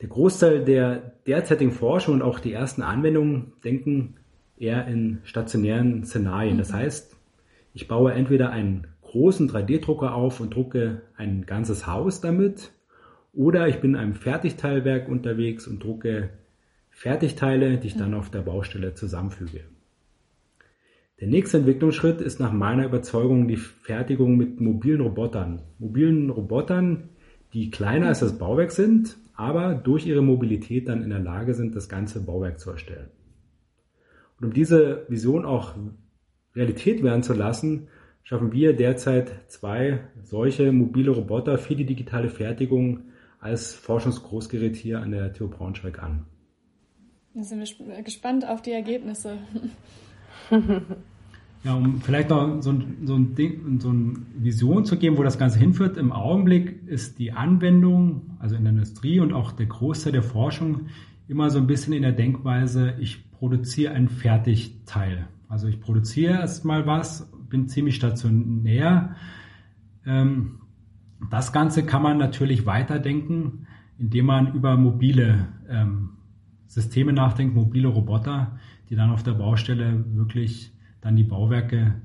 [0.00, 4.14] Der Großteil der derzeitigen Forschung und auch die ersten Anwendungen denken
[4.56, 6.56] eher in stationären Szenarien.
[6.56, 6.76] Das mhm.
[6.76, 7.14] heißt,
[7.74, 12.72] ich baue entweder einen großen 3D-Drucker auf und drucke ein ganzes Haus damit,
[13.34, 16.30] oder ich bin in einem Fertigteilwerk unterwegs und drucke
[16.88, 19.60] Fertigteile, die ich dann auf der Baustelle zusammenfüge.
[21.20, 25.60] Der nächste Entwicklungsschritt ist nach meiner Überzeugung die Fertigung mit mobilen Robotern.
[25.78, 27.10] Mobilen Robotern,
[27.52, 31.76] die kleiner als das Bauwerk sind, aber durch ihre Mobilität dann in der Lage sind,
[31.76, 33.10] das ganze Bauwerk zu erstellen.
[34.38, 35.74] Und um diese Vision auch
[36.56, 37.88] Realität werden zu lassen,
[38.22, 43.10] schaffen wir derzeit zwei solche mobile Roboter für die digitale Fertigung
[43.40, 46.24] als Forschungsgroßgerät hier an der TU Braunschweig an.
[47.34, 49.36] Da sind wir gespannt auf die Ergebnisse.
[51.62, 55.22] Ja, um vielleicht noch so ein, so, ein Ding, so eine Vision zu geben, wo
[55.22, 55.98] das Ganze hinführt.
[55.98, 60.86] Im Augenblick ist die Anwendung, also in der Industrie und auch der Großteil der Forschung,
[61.28, 65.28] immer so ein bisschen in der Denkweise, ich produziere ein Fertigteil.
[65.48, 69.16] Also ich produziere erstmal was, bin ziemlich stationär.
[70.06, 70.60] Ähm,
[71.30, 73.66] das Ganze kann man natürlich weiterdenken,
[73.98, 76.10] indem man über mobile ähm,
[76.66, 78.58] Systeme nachdenkt, mobile Roboter,
[78.88, 82.00] die dann auf der Baustelle wirklich dann die Bauwerke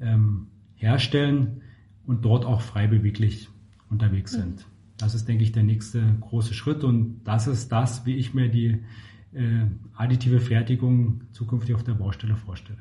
[0.00, 1.62] ähm, herstellen
[2.06, 3.48] und dort auch frei beweglich
[3.90, 4.66] unterwegs sind.
[4.98, 8.48] Das ist, denke ich, der nächste große Schritt und das ist das, wie ich mir
[8.48, 8.84] die
[9.32, 12.78] äh, additive Fertigung zukünftig auf der Baustelle vorstelle.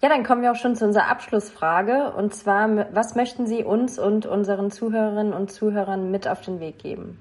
[0.00, 2.12] Ja, dann kommen wir auch schon zu unserer Abschlussfrage.
[2.12, 6.78] Und zwar, was möchten Sie uns und unseren Zuhörerinnen und Zuhörern mit auf den Weg
[6.78, 7.18] geben?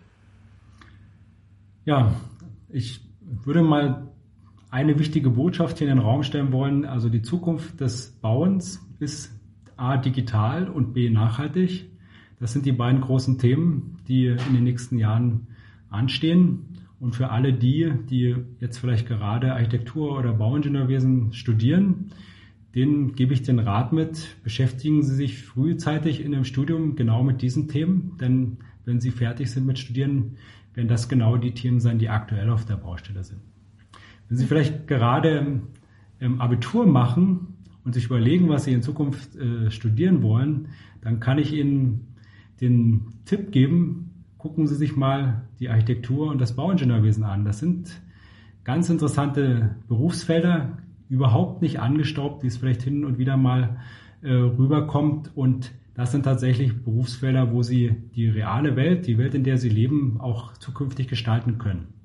[1.86, 2.14] Ja,
[2.70, 4.07] ich würde mal
[4.70, 6.86] eine wichtige Botschaft hier in den Raum stellen wollen.
[6.86, 9.32] Also die Zukunft des Bauens ist
[9.78, 11.89] A digital und B nachhaltig.
[12.39, 15.47] Das sind die beiden großen Themen, die in den nächsten Jahren
[15.89, 16.65] anstehen.
[16.99, 22.11] Und für alle die, die jetzt vielleicht gerade Architektur oder Bauingenieurwesen studieren,
[22.76, 27.41] denen gebe ich den Rat mit, beschäftigen Sie sich frühzeitig in dem Studium genau mit
[27.41, 30.38] diesen Themen, denn wenn Sie fertig sind mit Studieren,
[30.74, 33.41] werden das genau die Themen sein, die aktuell auf der Baustelle sind.
[34.30, 35.62] Wenn Sie vielleicht gerade
[36.20, 40.70] im Abitur machen und sich überlegen, was Sie in Zukunft äh, studieren wollen,
[41.02, 42.08] dann kann ich Ihnen
[42.60, 47.46] den Tipp geben, gucken Sie sich mal die Architektur und das Bauingenieurwesen an.
[47.46, 48.02] Das sind
[48.64, 50.78] ganz interessante Berufsfelder,
[51.10, 53.78] überhaupt nicht angestaubt, wie es vielleicht hin und wieder mal
[54.22, 55.32] äh, rüberkommt.
[55.36, 59.70] Und das sind tatsächlich Berufsfelder, wo Sie die reale Welt, die Welt, in der Sie
[59.70, 61.97] leben, auch zukünftig gestalten können.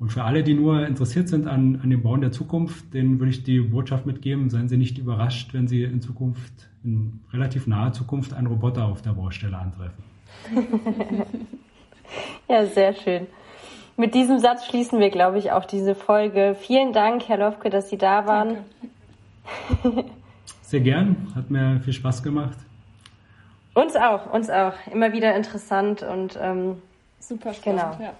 [0.00, 3.30] Und für alle, die nur interessiert sind an, an dem Bauen der Zukunft, denen würde
[3.30, 6.52] ich die Botschaft mitgeben, seien Sie nicht überrascht, wenn Sie in Zukunft,
[6.84, 10.04] in relativ naher Zukunft, einen Roboter auf der Baustelle antreffen.
[12.48, 13.26] ja, sehr schön.
[13.96, 16.56] Mit diesem Satz schließen wir, glaube ich, auch diese Folge.
[16.60, 18.58] Vielen Dank, Herr Lofke, dass Sie da waren.
[20.62, 22.56] Sehr gern, hat mir viel Spaß gemacht.
[23.74, 24.74] Uns auch, uns auch.
[24.92, 26.76] Immer wieder interessant und ähm,
[27.18, 27.80] super spannend.
[27.80, 28.04] Genau.
[28.04, 28.12] Ja.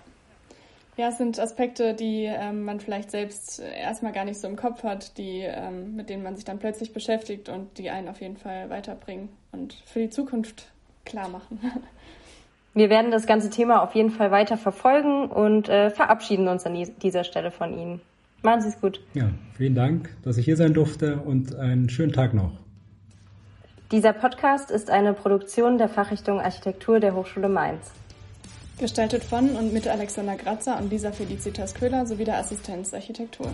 [0.99, 4.82] Ja, es sind Aspekte, die ähm, man vielleicht selbst erstmal gar nicht so im Kopf
[4.82, 8.36] hat, die, ähm, mit denen man sich dann plötzlich beschäftigt und die einen auf jeden
[8.36, 10.72] Fall weiterbringen und für die Zukunft
[11.05, 11.61] klar machen.
[12.74, 16.74] Wir werden das ganze Thema auf jeden Fall weiter verfolgen und äh, verabschieden uns an
[17.01, 18.01] dieser Stelle von Ihnen.
[18.42, 19.01] Machen Sie es gut.
[19.14, 22.51] Ja, vielen Dank, dass ich hier sein durfte und einen schönen Tag noch.
[23.92, 27.92] Dieser Podcast ist eine Produktion der Fachrichtung Architektur der Hochschule Mainz.
[28.78, 33.50] Gestaltet von und mit Alexander Grazer und Lisa Felicitas Köhler sowie der Assistenz Architektur.